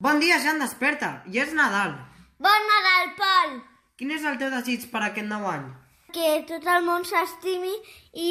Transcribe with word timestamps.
Bon 0.00 0.20
dia, 0.22 0.36
Jan, 0.38 0.60
desperta. 0.62 1.24
Ja 1.26 1.42
és 1.42 1.50
Nadal. 1.58 1.96
Bon 2.38 2.66
Nadal, 2.70 3.08
Pol! 3.18 3.56
Quin 3.98 4.12
és 4.14 4.22
el 4.30 4.36
teu 4.38 4.52
desig 4.52 4.84
per 4.92 5.00
aquest 5.02 5.26
nou 5.26 5.48
any? 5.50 5.64
Que 6.14 6.36
tot 6.46 6.68
el 6.70 6.84
món 6.86 7.02
s'estimi 7.02 7.72
i 8.14 8.28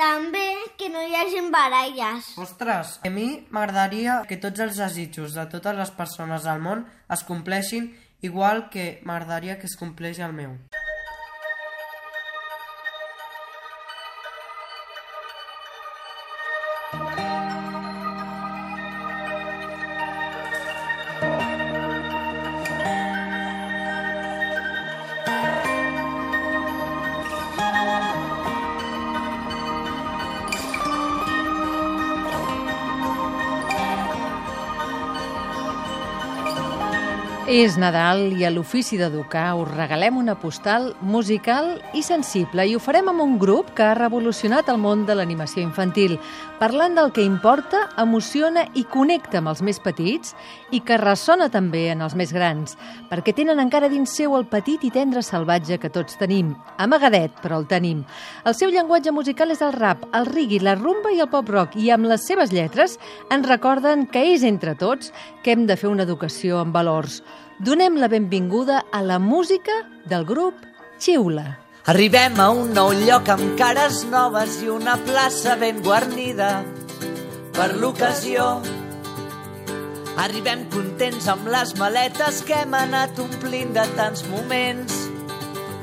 també 0.00 0.46
que 0.80 0.88
no 0.88 1.04
hi 1.04 1.12
hagi 1.18 1.42
baralles. 1.52 2.32
Ostres, 2.40 2.96
a 3.04 3.12
mi 3.12 3.28
m'agradaria 3.52 4.22
que 4.30 4.40
tots 4.40 4.64
els 4.64 4.80
desitjos 4.80 5.36
de 5.36 5.44
totes 5.52 5.76
les 5.82 5.92
persones 6.00 6.48
del 6.48 6.64
món 6.64 6.86
es 7.12 7.28
compleixin 7.28 7.92
igual 8.24 8.70
que 8.72 9.02
m'agradaria 9.04 9.60
que 9.60 9.68
es 9.68 9.76
compleixi 9.76 10.24
el 10.24 10.32
meu. 10.32 10.56
És 37.60 37.74
Nadal 37.76 38.30
i 38.40 38.46
a 38.46 38.50
l'ofici 38.54 38.96
d'educar 38.96 39.50
us 39.60 39.68
regalem 39.74 40.16
una 40.16 40.32
postal 40.40 40.94
musical 41.04 41.66
i 41.92 42.00
sensible 42.00 42.64
i 42.64 42.72
ho 42.72 42.80
farem 42.80 43.10
amb 43.12 43.20
un 43.20 43.34
grup 43.42 43.74
que 43.76 43.84
ha 43.84 43.98
revolucionat 43.98 44.70
el 44.72 44.78
món 44.80 45.02
de 45.04 45.18
l'animació 45.18 45.60
infantil, 45.60 46.14
parlant 46.60 46.92
del 46.92 47.08
que 47.16 47.22
importa, 47.24 47.86
emociona 47.96 48.66
i 48.76 48.82
connecta 48.84 49.38
amb 49.40 49.48
els 49.48 49.62
més 49.64 49.78
petits 49.80 50.34
i 50.76 50.82
que 50.84 50.98
ressona 51.00 51.48
també 51.48 51.86
en 51.94 52.04
els 52.04 52.12
més 52.18 52.34
grans, 52.36 52.76
perquè 53.08 53.32
tenen 53.36 53.62
encara 53.62 53.88
dins 53.88 54.12
seu 54.12 54.36
el 54.36 54.44
petit 54.50 54.84
i 54.84 54.90
tendre 54.92 55.22
salvatge 55.24 55.78
que 55.80 55.88
tots 55.92 56.18
tenim, 56.20 56.52
amagadet, 56.76 57.32
però 57.40 57.62
el 57.62 57.64
tenim. 57.70 58.02
El 58.44 58.56
seu 58.58 58.68
llenguatge 58.74 59.14
musical 59.16 59.54
és 59.54 59.64
el 59.64 59.72
rap, 59.72 60.04
el 60.12 60.28
rigui, 60.28 60.60
la 60.60 60.76
rumba 60.76 61.14
i 61.16 61.22
el 61.24 61.30
pop-rock 61.32 61.78
i 61.80 61.88
amb 61.94 62.10
les 62.10 62.28
seves 62.28 62.52
lletres 62.52 62.98
ens 63.32 63.48
recorden 63.48 64.04
que 64.12 64.26
és 64.34 64.44
entre 64.44 64.76
tots 64.76 65.14
que 65.40 65.56
hem 65.56 65.64
de 65.64 65.78
fer 65.80 65.88
una 65.88 66.04
educació 66.04 66.60
amb 66.60 66.76
valors. 66.76 67.22
Donem 67.60 67.96
la 67.96 68.12
benvinguda 68.12 68.84
a 68.92 69.00
la 69.00 69.18
música 69.18 69.80
del 70.04 70.28
grup 70.28 70.60
Xiula. 71.00 71.59
Arribem 71.88 72.36
a 72.36 72.50
un 72.52 72.74
nou 72.76 72.90
lloc 72.92 73.30
amb 73.32 73.54
cares 73.56 74.02
noves 74.12 74.58
i 74.60 74.68
una 74.68 74.98
plaça 75.00 75.54
ben 75.56 75.78
guarnida 75.80 76.50
per 77.56 77.70
l'ocasió. 77.80 78.60
Arribem 80.20 80.66
contents 80.74 81.30
amb 81.32 81.48
les 81.48 81.72
maletes 81.80 82.42
que 82.44 82.58
hem 82.60 82.76
anat 82.76 83.16
omplint 83.24 83.72
de 83.72 83.86
tants 83.96 84.26
moments, 84.28 85.06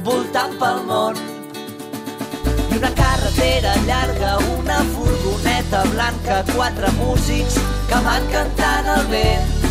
voltant 0.05 0.53
pel 0.61 0.83
món. 0.85 1.17
I 2.69 2.77
una 2.77 2.93
carretera 3.01 3.73
llarga, 3.89 4.37
una 4.53 4.83
furgoneta 4.93 5.81
blanca, 5.95 6.43
quatre 6.53 6.93
músics 7.01 7.57
que 7.89 8.03
van 8.05 8.29
cantant 8.35 8.93
al 8.99 9.09
vent. 9.09 9.66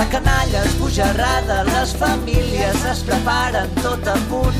La 0.00 0.08
canalla 0.08 0.64
esbojarrada, 0.64 1.62
les 1.64 1.94
famílies 1.94 2.84
es 2.88 3.02
preparen 3.04 3.68
tot 3.82 4.06
a 4.08 4.14
punt 4.30 4.56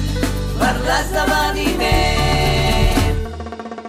per 0.58 0.74
l'esdeveniment. 0.84 3.16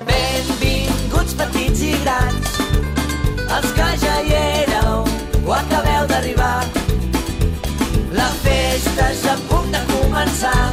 Benvinguts 0.08 1.36
petits 1.42 1.82
i 1.90 1.92
grans, 2.06 2.48
els 3.58 3.70
que 3.76 3.90
ja 4.06 4.16
hi 4.24 4.32
éreu 4.40 5.04
o 5.44 5.52
acabeu 5.60 6.04
d'arribar. 6.14 6.64
La 8.16 8.32
festa 8.48 9.12
és 9.12 9.24
a 9.36 9.38
punt 9.52 9.70
de 9.76 9.84
començar 9.92 10.64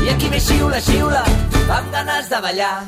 i 0.00 0.08
aquí 0.16 0.32
ve 0.32 0.40
xiula, 0.48 0.80
xiula, 0.80 1.24
amb 1.68 1.92
ganes 1.92 2.32
de 2.32 2.40
ballar. 2.48 2.78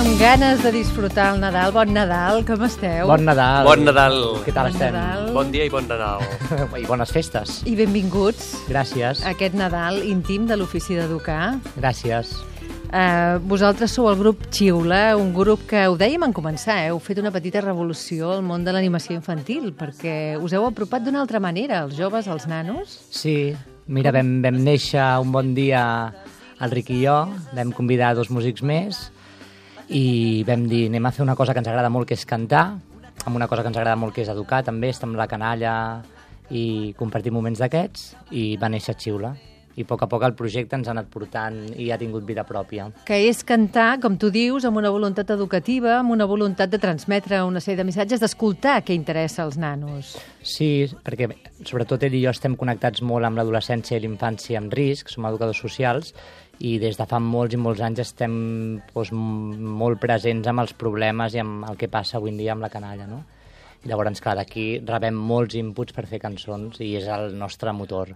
Amb 0.00 0.14
ganes 0.16 0.62
de 0.64 0.70
disfrutar 0.72 1.34
el 1.34 1.42
Nadal. 1.42 1.74
Bon 1.76 1.90
Nadal, 1.92 2.38
com 2.48 2.62
esteu? 2.64 3.04
Bon 3.10 3.20
Nadal. 3.20 3.66
Bon 3.68 3.82
Nadal. 3.84 4.14
Què 4.46 4.54
tal 4.56 4.70
Bon 4.70 4.72
estem? 4.72 4.94
Nadal. 4.94 5.26
Bon 5.34 5.50
dia 5.52 5.66
i 5.68 5.72
bon 5.72 5.84
Nadal. 5.90 6.24
I 6.80 6.86
bones 6.88 7.12
festes. 7.12 7.58
I 7.68 7.74
benvinguts 7.76 8.46
Gràcies. 8.70 9.20
a 9.20 9.34
aquest 9.34 9.58
Nadal 9.60 10.00
íntim 10.08 10.46
de 10.48 10.56
l'ofici 10.56 10.96
d'educar. 10.96 11.58
Gràcies. 11.76 12.32
Uh, 12.88 13.36
vosaltres 13.44 13.92
sou 13.92 14.08
el 14.08 14.16
grup 14.22 14.48
Xiula, 14.48 15.18
un 15.20 15.34
grup 15.36 15.68
que 15.68 15.84
ho 15.84 16.00
dèiem 16.00 16.24
en 16.30 16.32
començar, 16.32 16.80
eh? 16.80 16.88
heu 16.94 16.98
fet 17.04 17.20
una 17.20 17.34
petita 17.36 17.60
revolució 17.60 18.32
al 18.38 18.42
món 18.42 18.64
de 18.64 18.72
l'animació 18.72 19.18
infantil, 19.20 19.68
perquè 19.76 20.40
us 20.40 20.56
heu 20.56 20.64
apropat 20.64 21.04
d'una 21.04 21.20
altra 21.20 21.44
manera, 21.44 21.84
els 21.84 22.00
joves, 22.00 22.24
els 22.24 22.48
nanos. 22.48 22.96
Sí, 23.12 23.52
mira, 23.84 24.16
vam, 24.16 24.38
vam 24.40 24.64
néixer 24.64 25.12
un 25.20 25.36
bon 25.36 25.52
dia 25.52 25.84
el 26.56 26.72
Ric 26.72 26.88
i 26.96 27.04
jo, 27.04 27.20
vam 27.52 27.76
convidar 27.76 28.16
dos 28.16 28.32
músics 28.32 28.64
més 28.64 29.10
i 29.90 30.44
vam 30.46 30.68
dir 30.70 30.86
anem 30.86 31.06
a 31.06 31.10
fer 31.10 31.24
una 31.24 31.34
cosa 31.36 31.52
que 31.52 31.60
ens 31.62 31.68
agrada 31.68 31.90
molt, 31.90 32.06
que 32.06 32.14
és 32.14 32.26
cantar, 32.26 32.78
amb 33.26 33.36
una 33.36 33.48
cosa 33.50 33.62
que 33.62 33.72
ens 33.72 33.76
agrada 33.76 33.98
molt, 33.98 34.14
que 34.14 34.22
és 34.22 34.30
educar, 34.30 34.62
també, 34.64 34.92
estar 34.94 35.08
amb 35.08 35.18
la 35.18 35.28
canalla 35.30 35.74
i 36.50 36.94
compartir 36.98 37.32
moments 37.34 37.60
d'aquests, 37.62 38.10
i 38.30 38.54
va 38.60 38.70
néixer 38.70 38.96
Xiula. 38.98 39.34
I 39.78 39.84
a 39.86 39.86
poc 39.86 40.02
a 40.02 40.08
poc 40.10 40.24
el 40.26 40.34
projecte 40.36 40.74
ens 40.76 40.88
ha 40.88 40.92
anat 40.92 41.06
portant 41.12 41.56
i 41.78 41.88
ha 41.90 41.98
tingut 41.98 42.24
vida 42.26 42.42
pròpia. 42.44 42.88
Que 43.06 43.20
és 43.28 43.44
cantar, 43.46 44.00
com 44.02 44.16
tu 44.18 44.28
dius, 44.34 44.66
amb 44.66 44.80
una 44.80 44.90
voluntat 44.90 45.30
educativa, 45.30 45.94
amb 46.00 46.10
una 46.14 46.26
voluntat 46.28 46.72
de 46.72 46.80
transmetre 46.82 47.38
una 47.46 47.62
sèrie 47.62 47.78
de 47.78 47.86
missatges, 47.86 48.20
d'escoltar 48.20 48.80
què 48.84 48.94
interessa 48.98 49.44
als 49.46 49.56
nanos. 49.58 50.16
Sí, 50.42 50.90
perquè 51.06 51.30
sobretot 51.62 52.02
ell 52.06 52.18
i 52.18 52.24
jo 52.26 52.34
estem 52.34 52.58
connectats 52.58 53.02
molt 53.06 53.26
amb 53.26 53.40
l'adolescència 53.40 53.96
i 53.96 54.04
l'infància 54.04 54.58
amb 54.58 54.74
risc, 54.74 55.10
som 55.14 55.30
educadors 55.30 55.62
socials, 55.62 56.14
i 56.60 56.76
des 56.78 56.98
de 56.98 57.06
fa 57.08 57.18
molts 57.24 57.56
i 57.56 57.60
molts 57.60 57.80
anys 57.80 58.02
estem 58.04 58.32
doncs, 58.92 59.12
molt 59.12 60.00
presents 60.02 60.48
amb 60.50 60.60
els 60.60 60.74
problemes 60.76 61.34
i 61.34 61.40
amb 61.40 61.64
el 61.70 61.78
que 61.80 61.88
passa 61.88 62.18
avui 62.18 62.34
en 62.34 62.40
dia 62.40 62.52
amb 62.52 62.66
la 62.66 62.72
canalla, 62.72 63.06
no? 63.08 63.22
I 63.80 63.88
llavors, 63.88 64.20
clar, 64.20 64.36
d'aquí 64.36 64.82
rebem 64.84 65.16
molts 65.16 65.56
inputs 65.56 65.96
per 65.96 66.04
fer 66.08 66.20
cançons 66.20 66.82
i 66.84 66.92
és 66.98 67.08
el 67.08 67.32
nostre 67.40 67.72
motor. 67.72 68.12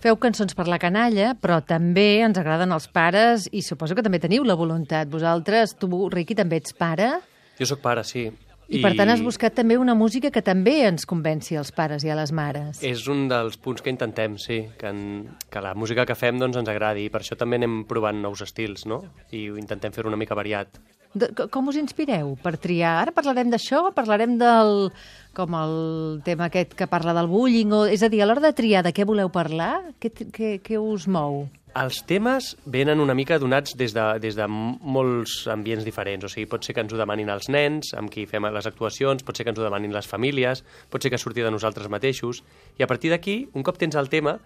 Feu 0.00 0.16
cançons 0.20 0.52
per 0.56 0.66
la 0.68 0.80
canalla, 0.80 1.32
però 1.40 1.60
també 1.64 2.20
ens 2.24 2.36
agraden 2.40 2.72
els 2.76 2.88
pares 2.92 3.48
i 3.52 3.64
suposo 3.64 3.96
que 3.96 4.04
també 4.04 4.20
teniu 4.20 4.44
la 4.44 4.56
voluntat. 4.60 5.08
Vosaltres, 5.12 5.76
tu, 5.80 5.88
Riqui, 6.12 6.36
també 6.36 6.60
ets 6.60 6.76
pare 6.76 7.14
Jo 7.60 7.68
sóc 7.68 7.80
pare, 7.84 8.04
sí. 8.04 8.28
I, 8.70 8.80
per 8.84 8.92
tant 8.96 9.10
has 9.10 9.20
buscat 9.24 9.54
també 9.58 9.76
una 9.76 9.96
música 9.98 10.30
que 10.30 10.42
també 10.46 10.76
ens 10.86 11.04
convenci 11.10 11.56
als 11.58 11.72
pares 11.74 12.04
i 12.06 12.10
a 12.12 12.16
les 12.18 12.30
mares. 12.32 12.80
És 12.86 13.02
un 13.10 13.26
dels 13.30 13.58
punts 13.58 13.82
que 13.82 13.90
intentem, 13.90 14.38
sí, 14.38 14.62
que, 14.78 14.86
en, 14.94 15.26
que 15.50 15.60
la 15.64 15.74
música 15.74 16.06
que 16.06 16.14
fem 16.14 16.38
doncs, 16.38 16.56
ens 16.62 16.70
agradi 16.70 17.08
i 17.08 17.10
per 17.10 17.20
això 17.24 17.36
també 17.36 17.58
anem 17.58 17.82
provant 17.90 18.22
nous 18.22 18.40
estils, 18.46 18.86
no? 18.86 19.02
I 19.34 19.48
ho 19.50 19.58
intentem 19.60 19.92
fer 19.92 20.06
una 20.06 20.16
mica 20.20 20.38
variat. 20.38 20.78
De, 21.10 21.26
co- 21.34 21.48
com 21.50 21.66
us 21.66 21.74
inspireu 21.74 22.36
per 22.38 22.52
triar? 22.62 23.00
Ara 23.02 23.10
parlarem 23.10 23.50
d'això, 23.50 23.88
parlarem 23.96 24.36
del 24.38 24.92
com 25.34 25.54
el 25.58 25.74
tema 26.22 26.46
aquest 26.46 26.76
que 26.78 26.86
parla 26.90 27.10
del 27.16 27.26
bullying, 27.30 27.72
o, 27.74 27.80
és 27.90 28.02
a 28.06 28.08
dir, 28.12 28.22
a 28.22 28.28
l'hora 28.30 28.44
de 28.44 28.52
triar 28.54 28.84
de 28.86 28.92
què 28.94 29.02
voleu 29.06 29.28
parlar, 29.34 29.80
què, 29.98 30.12
què, 30.30 30.52
què 30.62 30.78
us 30.78 31.08
mou? 31.10 31.48
Els 31.78 32.00
temes 32.02 32.56
venen 32.66 32.98
una 32.98 33.14
mica 33.14 33.36
donats 33.38 33.76
des 33.78 33.92
de, 33.94 34.02
des 34.18 34.34
de 34.34 34.46
molts 34.50 35.44
ambients 35.52 35.84
diferents. 35.86 36.24
O 36.26 36.30
sigui, 36.32 36.48
pot 36.50 36.66
ser 36.66 36.74
que 36.74 36.82
ens 36.82 36.90
ho 36.90 36.98
demanin 36.98 37.30
els 37.30 37.46
nens, 37.46 37.92
amb 37.94 38.10
qui 38.10 38.24
fem 38.26 38.48
les 38.50 38.66
actuacions, 38.66 39.22
pot 39.22 39.38
ser 39.38 39.46
que 39.46 39.54
ens 39.54 39.60
ho 39.60 39.66
demanin 39.68 39.94
les 39.94 40.08
famílies, 40.10 40.64
pot 40.90 41.02
ser 41.02 41.12
que 41.14 41.20
surti 41.22 41.46
de 41.46 41.52
nosaltres 41.54 41.86
mateixos. 41.86 42.42
I 42.80 42.82
a 42.82 42.90
partir 42.90 43.14
d'aquí, 43.14 43.44
un 43.54 43.62
cop 43.62 43.78
tens 43.78 43.94
el 43.94 44.10
tema, 44.10 44.40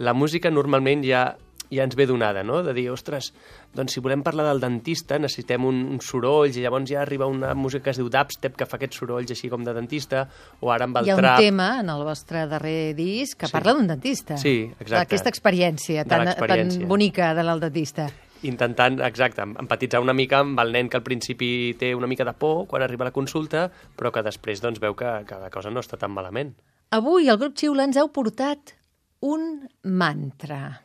la 0.00 0.14
música 0.16 0.48
normalment 0.48 1.04
ja 1.04 1.36
ja 1.70 1.84
ens 1.84 1.94
ve 1.96 2.06
donada, 2.06 2.42
no? 2.42 2.62
De 2.62 2.72
dir, 2.74 2.88
ostres, 2.90 3.32
doncs 3.74 3.92
si 3.94 4.00
volem 4.00 4.22
parlar 4.26 4.46
del 4.48 4.60
dentista 4.60 5.18
necessitem 5.18 5.64
un, 5.64 5.76
un 5.94 6.00
sorolls 6.02 6.56
i 6.56 6.64
llavors 6.64 6.88
ja 6.90 7.00
arriba 7.02 7.26
una 7.30 7.54
música 7.54 7.84
que 7.84 7.90
es 7.90 7.96
diu 8.00 8.08
dubstep 8.10 8.56
que 8.56 8.66
fa 8.66 8.76
aquests 8.76 8.98
sorolls 8.98 9.30
així 9.30 9.48
com 9.48 9.62
de 9.64 9.72
dentista 9.74 10.24
o 10.60 10.72
ara 10.72 10.84
amb 10.88 10.96
el 10.98 11.06
Hi 11.06 11.10
ha 11.10 11.14
un 11.16 11.22
trap. 11.22 11.38
tema 11.38 11.68
en 11.80 11.88
el 11.94 12.02
vostre 12.04 12.46
darrer 12.50 12.94
disc 12.98 13.38
que 13.38 13.46
Sí. 13.46 13.52
parla 13.52 13.74
d'un 13.74 13.86
dentista. 13.86 14.36
Sí, 14.36 14.64
exacte. 14.80 14.96
D'aquesta 14.98 15.30
experiència 15.30 16.04
tan, 16.04 16.26
tan 16.34 16.88
bonica 16.88 17.32
de 17.34 17.42
del 17.44 17.60
dentista. 17.60 18.08
intentant, 18.42 18.98
exacte, 19.04 19.42
em- 19.42 19.54
empatitzar 19.60 20.00
una 20.00 20.14
mica 20.14 20.38
amb 20.40 20.58
el 20.60 20.72
nen 20.72 20.88
que 20.88 20.96
al 20.96 21.02
principi 21.02 21.74
té 21.78 21.94
una 21.94 22.06
mica 22.06 22.24
de 22.24 22.32
por 22.32 22.66
quan 22.66 22.82
arriba 22.82 23.04
a 23.04 23.08
la 23.08 23.12
consulta, 23.12 23.70
però 23.96 24.10
que 24.10 24.22
després 24.22 24.62
doncs, 24.62 24.80
veu 24.80 24.94
que, 24.96 25.24
que 25.28 25.34
la 25.38 25.50
cosa 25.50 25.68
no 25.70 25.80
està 25.80 25.98
tan 25.98 26.10
malament. 26.10 26.54
Avui 26.90 27.28
el 27.28 27.36
grup 27.36 27.54
Xiula 27.54 27.84
ens 27.84 27.96
heu 28.00 28.08
portat 28.10 28.72
un 29.20 29.68
mantra. 29.84 30.80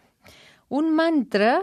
Un 0.70 0.94
mantra 0.96 1.60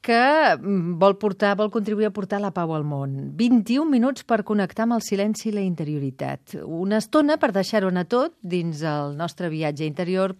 que 0.00 0.56
mm, 0.56 0.96
vol 0.98 1.18
portar, 1.18 1.56
vol 1.58 1.70
contribuir 1.74 2.08
a 2.08 2.14
portar 2.14 2.40
la 2.40 2.52
pau 2.54 2.72
al 2.74 2.86
món. 2.86 3.16
21 3.36 3.90
minuts 3.90 4.24
per 4.24 4.44
connectar 4.46 4.86
amb 4.86 4.96
el 4.96 5.04
silenci 5.04 5.50
i 5.50 5.56
la 5.56 5.64
interioritat. 5.66 6.56
Una 6.64 7.00
estona 7.02 7.36
per 7.36 7.52
deixar-ho 7.52 7.90
anar 7.92 8.06
tot 8.08 8.38
dins 8.40 8.84
el 8.86 9.18
nostre 9.18 9.50
viatge 9.52 9.84
interior 9.88 10.36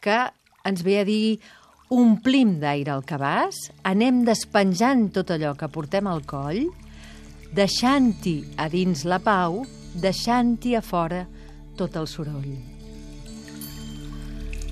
que 0.00 0.22
ens 0.64 0.84
ve 0.86 1.00
a 1.00 1.04
dir 1.04 1.40
omplim 1.92 2.56
d'aire 2.62 2.94
el 2.94 3.04
cabàs, 3.04 3.58
anem 3.84 4.22
despenjant 4.24 5.10
tot 5.12 5.34
allò 5.34 5.52
que 5.58 5.68
portem 5.68 6.08
al 6.08 6.22
coll, 6.24 6.64
deixant-hi 7.52 8.38
a 8.56 8.70
dins 8.72 9.04
la 9.04 9.20
pau, 9.20 9.60
deixant-hi 10.00 10.72
a 10.78 10.80
fora 10.80 11.26
tot 11.76 11.98
el 12.00 12.08
soroll. 12.08 12.54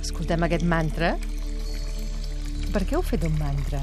Escoltem 0.00 0.48
aquest 0.48 0.64
mantra. 0.64 1.12
Per 2.70 2.84
què 2.86 2.94
heu 2.94 3.02
fet 3.02 3.24
un 3.26 3.34
mantra? 3.34 3.80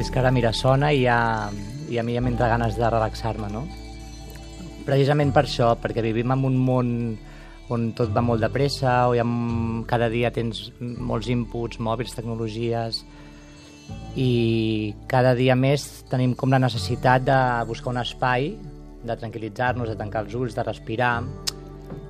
És 0.00 0.08
que 0.08 0.20
ara, 0.20 0.30
mira, 0.32 0.54
sona 0.56 0.88
i, 0.96 1.02
ja, 1.04 1.50
i 1.92 1.98
a 2.00 2.04
mi 2.06 2.14
ja 2.16 2.22
m'entra 2.24 2.48
ganes 2.48 2.78
de 2.78 2.88
relaxar-me, 2.88 3.50
no? 3.52 3.66
Precisament 4.86 5.34
per 5.36 5.44
això, 5.44 5.74
perquè 5.76 6.00
vivim 6.04 6.32
en 6.32 6.46
un 6.48 6.56
món 6.56 6.92
on 7.68 7.90
tot 7.92 8.14
va 8.16 8.22
molt 8.24 8.40
de 8.40 8.48
pressa, 8.48 8.94
on 9.12 9.20
ha, 9.20 9.26
cada 9.90 10.08
dia 10.08 10.30
tens 10.32 10.70
molts 10.80 11.28
inputs, 11.28 11.82
mòbils, 11.84 12.16
tecnologies, 12.16 13.02
i 14.16 14.94
cada 15.08 15.34
dia 15.36 15.56
més 15.56 15.84
tenim 16.08 16.32
com 16.32 16.52
la 16.52 16.62
necessitat 16.64 17.28
de 17.28 17.38
buscar 17.68 17.92
un 17.92 18.00
espai, 18.00 18.54
de 19.04 19.16
tranquil·litzar-nos, 19.20 19.92
de 19.92 20.00
tancar 20.00 20.24
els 20.24 20.34
ulls, 20.34 20.56
de 20.56 20.64
respirar 20.64 21.12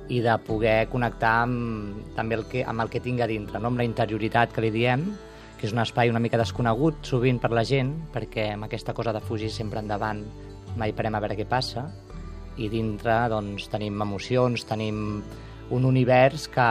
i 0.09 0.19
de 0.25 0.35
poder 0.45 0.89
connectar 0.89 1.33
amb, 1.45 2.13
també 2.17 2.39
el 2.39 2.45
que, 2.49 2.63
amb 2.65 2.81
el 2.83 2.89
que 2.89 3.01
tinc 3.03 3.21
a 3.21 3.27
dintre, 3.29 3.59
no? 3.61 3.69
amb 3.71 3.81
la 3.81 3.87
interioritat 3.87 4.53
que 4.53 4.63
li 4.65 4.71
diem, 4.73 5.05
que 5.59 5.67
és 5.67 5.75
un 5.75 5.83
espai 5.83 6.09
una 6.09 6.21
mica 6.23 6.39
desconegut 6.39 7.03
sovint 7.05 7.39
per 7.41 7.51
la 7.51 7.65
gent, 7.67 7.91
perquè 8.13 8.53
amb 8.55 8.69
aquesta 8.69 8.95
cosa 8.95 9.13
de 9.13 9.21
fugir 9.21 9.51
sempre 9.51 9.83
endavant 9.83 10.23
mai 10.79 10.93
parem 10.95 11.17
a 11.17 11.21
veure 11.23 11.37
què 11.37 11.47
passa, 11.49 11.89
i 12.59 12.69
dintre 12.71 13.21
doncs, 13.31 13.69
tenim 13.71 14.01
emocions, 14.01 14.65
tenim 14.67 15.21
un 15.69 15.85
univers 15.85 16.47
que, 16.51 16.69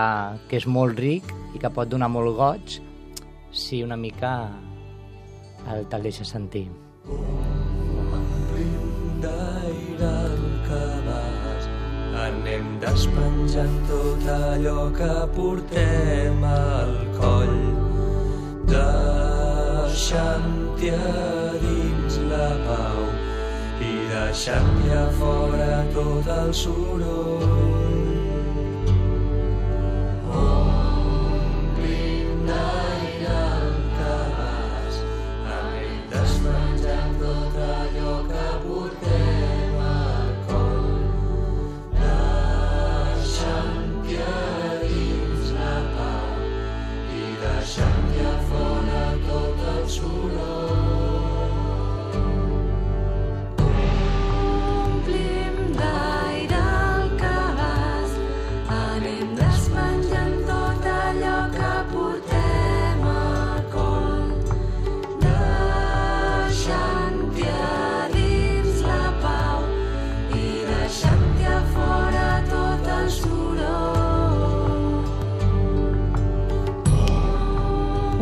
que 0.51 0.59
és 0.59 0.67
molt 0.67 0.99
ric 0.99 1.31
i 1.55 1.63
que 1.63 1.73
pot 1.73 1.89
donar 1.89 2.11
molt 2.13 2.35
goig 2.37 2.79
si 3.55 3.83
una 3.85 3.97
mica 3.97 4.35
el 5.69 5.87
te'l 5.89 6.05
deixa 6.11 6.27
sentir. 6.29 6.69
d'aire 7.09 7.68
despenjant 12.99 13.79
tot 13.87 14.27
allò 14.27 14.91
que 14.91 15.15
portem 15.37 16.43
al 16.51 16.95
coll. 17.19 17.61
Deixant-hi 18.73 20.91
a 20.91 21.13
dins 21.63 22.15
la 22.31 22.49
pau 22.67 23.01
i 23.91 23.93
deixant-hi 24.11 24.91
a 25.03 25.05
fora 25.21 25.75
tot 25.95 26.27
el 26.41 26.51
soroll 26.63 27.88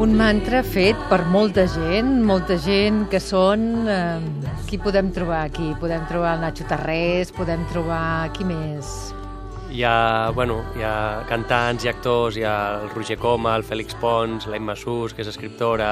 Un 0.06 0.12
mantra 0.14 0.61
fet 0.62 1.00
per 1.11 1.25
molta 1.26 1.64
gent, 1.67 2.20
molta 2.23 2.55
gent 2.62 3.08
que 3.11 3.19
són... 3.19 3.62
Eh, 3.91 4.53
qui 4.69 4.79
podem 4.79 5.08
trobar 5.11 5.41
aquí? 5.49 5.73
Podem 5.81 6.05
trobar 6.06 6.37
el 6.37 6.44
Nacho 6.44 6.62
Tarrés, 6.70 7.32
podem 7.35 7.64
trobar... 7.73 8.29
Qui 8.37 8.47
més? 8.47 8.93
Hi 9.75 9.82
ha, 9.82 10.31
bueno, 10.37 10.61
hi 10.79 10.87
ha 10.87 11.25
cantants 11.26 11.88
i 11.88 11.91
actors, 11.91 12.38
hi 12.38 12.47
ha 12.47 12.55
el 12.85 12.93
Roger 12.93 13.19
Coma, 13.19 13.56
el 13.58 13.67
Fèlix 13.67 13.99
Pons, 13.99 14.47
la 14.47 14.62
Imma 14.62 14.79
Sus, 14.79 15.11
que 15.11 15.26
és 15.26 15.32
escriptora, 15.32 15.91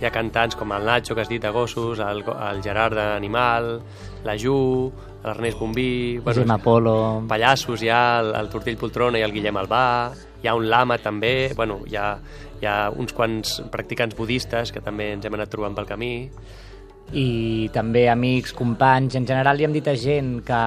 hi 0.00 0.08
ha 0.08 0.14
cantants 0.14 0.56
com 0.56 0.72
el 0.72 0.88
Nacho, 0.88 1.12
que 1.12 1.26
has 1.26 1.28
dit 1.28 1.44
de 1.44 1.52
gossos, 1.52 2.00
el, 2.00 2.24
el 2.24 2.64
Gerard 2.64 2.96
d'Animal, 2.96 3.74
la 4.24 4.40
Ju, 4.40 4.56
l'Ernest 5.20 5.60
Bombí... 5.60 6.16
Gemma 6.32 6.56
Polo. 6.64 6.96
Pallassos, 7.28 7.84
hi 7.84 7.92
ha 7.92 8.04
el, 8.24 8.32
el 8.40 8.48
Tortell 8.48 8.80
Poltrona 8.80 9.20
i 9.20 9.28
el 9.28 9.36
Guillem 9.36 9.60
Albà, 9.60 9.84
hi 10.40 10.48
ha 10.48 10.56
un 10.56 10.70
lama 10.72 10.96
també, 10.96 11.52
bueno, 11.52 11.82
hi 11.84 12.00
ha, 12.00 12.14
hi 12.60 12.68
ha 12.68 12.90
uns 12.90 13.14
quants 13.16 13.58
practicants 13.72 14.16
budistes 14.16 14.72
que 14.72 14.82
també 14.84 15.12
ens 15.14 15.24
hem 15.24 15.36
anat 15.36 15.50
trobant 15.52 15.76
pel 15.76 15.88
camí. 15.88 16.30
i 17.10 17.68
també 17.74 18.04
amics, 18.08 18.52
companys, 18.54 19.16
en 19.18 19.24
general 19.26 19.56
li 19.58 19.64
hem 19.66 19.72
dit 19.74 19.88
a 19.90 19.96
gent 19.98 20.44
que 20.46 20.58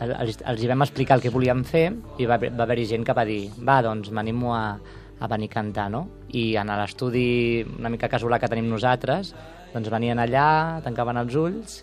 els, 0.00 0.38
els 0.48 0.62
hi 0.62 0.68
vam 0.70 0.84
explicar 0.86 1.18
el 1.18 1.22
que 1.24 1.32
volíem 1.34 1.60
fer 1.68 1.90
i 2.16 2.24
va, 2.24 2.38
va 2.40 2.64
haver-hi 2.64 2.86
gent 2.88 3.04
que 3.04 3.12
va 3.12 3.26
dir 3.28 3.50
va, 3.60 3.82
doncs 3.84 4.08
m'animo 4.10 4.54
a, 4.56 4.78
a 5.20 5.28
venir 5.28 5.50
a 5.50 5.54
cantar, 5.54 5.90
no? 5.92 6.06
I 6.32 6.56
en 6.56 6.72
l'estudi 6.72 7.26
una 7.66 7.92
mica 7.92 8.08
casolà 8.08 8.40
que 8.40 8.48
tenim 8.48 8.70
nosaltres, 8.72 9.34
doncs 9.74 9.92
venien 9.92 10.18
allà, 10.22 10.80
tancaven 10.84 11.20
els 11.20 11.36
ulls 11.36 11.76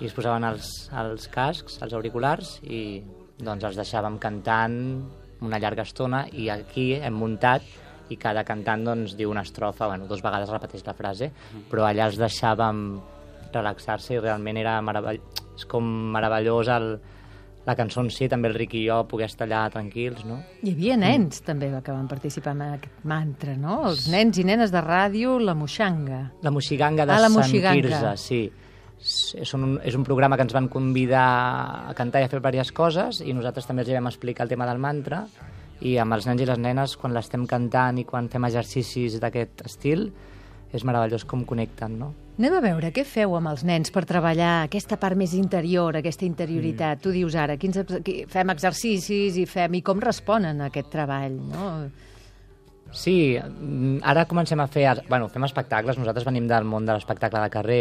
i 0.00 0.10
es 0.10 0.16
posaven 0.16 0.44
els, 0.44 0.72
els 0.92 1.30
cascs, 1.32 1.78
els 1.86 1.94
auriculars 1.96 2.56
i 2.66 3.00
doncs 3.38 3.64
els 3.70 3.78
deixàvem 3.78 4.18
cantant 4.18 4.76
una 5.46 5.60
llarga 5.60 5.84
estona 5.86 6.24
i 6.32 6.48
aquí 6.50 6.94
hem 6.96 7.16
muntat 7.16 7.62
i 8.10 8.16
cada 8.20 8.44
cantant 8.44 8.84
doncs, 8.86 9.16
diu 9.18 9.30
una 9.30 9.42
estrofa, 9.42 9.88
bueno, 9.90 10.06
dos 10.06 10.22
vegades 10.22 10.50
repeteix 10.52 10.84
la 10.86 10.94
frase, 10.94 11.32
però 11.70 11.86
allà 11.88 12.06
els 12.10 12.18
deixàvem 12.20 12.86
relaxar-se 13.52 14.14
i 14.16 14.22
realment 14.22 14.56
era 14.60 14.78
meravell... 14.84 15.20
és 15.56 15.64
com 15.64 15.84
meravellós 16.12 16.68
el, 16.68 16.90
la 17.66 17.74
cançó 17.74 18.02
en 18.04 18.10
si, 18.14 18.28
també 18.28 18.50
el 18.50 18.54
Ric 18.54 18.74
i 18.76 18.84
jo 18.86 19.00
poder 19.08 19.26
estar 19.30 19.46
allà 19.46 19.64
tranquils, 19.72 20.24
no? 20.28 20.36
Hi 20.62 20.74
havia 20.74 20.98
nens 21.00 21.40
també 21.46 21.70
que 21.82 21.94
van 21.94 22.06
participar 22.10 22.52
en 22.54 22.62
aquest 22.66 23.02
mantra, 23.08 23.56
no? 23.56 23.80
Els 23.88 24.06
nens 24.12 24.38
i 24.38 24.44
nenes 24.46 24.70
de 24.74 24.82
ràdio, 24.84 25.38
la 25.42 25.56
Moixanga. 25.58 26.20
La 26.42 26.52
Moixiganga 26.54 27.06
de 27.06 27.12
Ah, 27.16 27.20
la 27.24 27.30
Sant. 27.32 27.50
Quirze, 27.50 28.16
sí. 28.22 28.44
És 28.96 29.52
un, 29.54 29.78
és 29.84 29.94
un 29.94 30.04
programa 30.04 30.36
que 30.36 30.46
ens 30.46 30.54
van 30.56 30.68
convidar 30.72 31.26
a 31.90 31.94
cantar 31.94 32.22
i 32.22 32.24
a 32.24 32.28
fer 32.32 32.40
diverses 32.40 32.72
coses 32.72 33.20
i 33.20 33.34
nosaltres 33.36 33.66
també 33.68 33.82
els 33.84 33.92
vam 33.92 34.08
explicar 34.08 34.46
el 34.46 34.48
tema 34.54 34.66
del 34.66 34.78
mantra 34.78 35.26
i 35.80 35.96
amb 36.00 36.16
els 36.16 36.26
nens 36.28 36.40
i 36.40 36.48
les 36.48 36.60
nenes 36.60 36.96
quan 36.96 37.12
l'estem 37.16 37.44
cantant 37.48 37.98
i 38.00 38.06
quan 38.08 38.30
fem 38.32 38.46
exercicis 38.48 39.18
d'aquest 39.20 39.66
estil 39.66 40.08
és 40.72 40.84
meravellós 40.84 41.24
com 41.28 41.44
connecten, 41.46 41.98
no? 42.00 42.12
Anem 42.36 42.56
a 42.58 42.60
veure 42.60 42.90
què 42.92 43.04
feu 43.08 43.32
amb 43.38 43.48
els 43.48 43.62
nens 43.64 43.92
per 43.92 44.02
treballar 44.08 44.66
aquesta 44.66 44.98
part 45.00 45.16
més 45.16 45.32
interior, 45.36 45.96
aquesta 45.96 46.26
interioritat. 46.26 46.98
Mm. 46.98 47.02
Tu 47.04 47.14
dius 47.14 47.36
ara, 47.40 47.56
quins, 47.56 47.78
fem 48.32 48.52
exercicis 48.52 49.38
i 49.40 49.46
fem... 49.48 49.78
I 49.78 49.82
com 49.86 50.02
responen 50.04 50.60
a 50.60 50.68
aquest 50.68 50.90
treball, 50.92 51.38
no? 51.54 51.70
Sí, 52.92 53.16
ara 54.04 54.26
comencem 54.28 54.60
a 54.60 54.68
fer... 54.68 54.84
Bueno, 55.08 55.30
fem 55.32 55.48
espectacles, 55.48 55.96
nosaltres 56.00 56.28
venim 56.28 56.44
del 56.50 56.68
món 56.68 56.84
de 56.84 56.98
l'espectacle 56.98 57.40
de 57.40 57.52
carrer, 57.52 57.80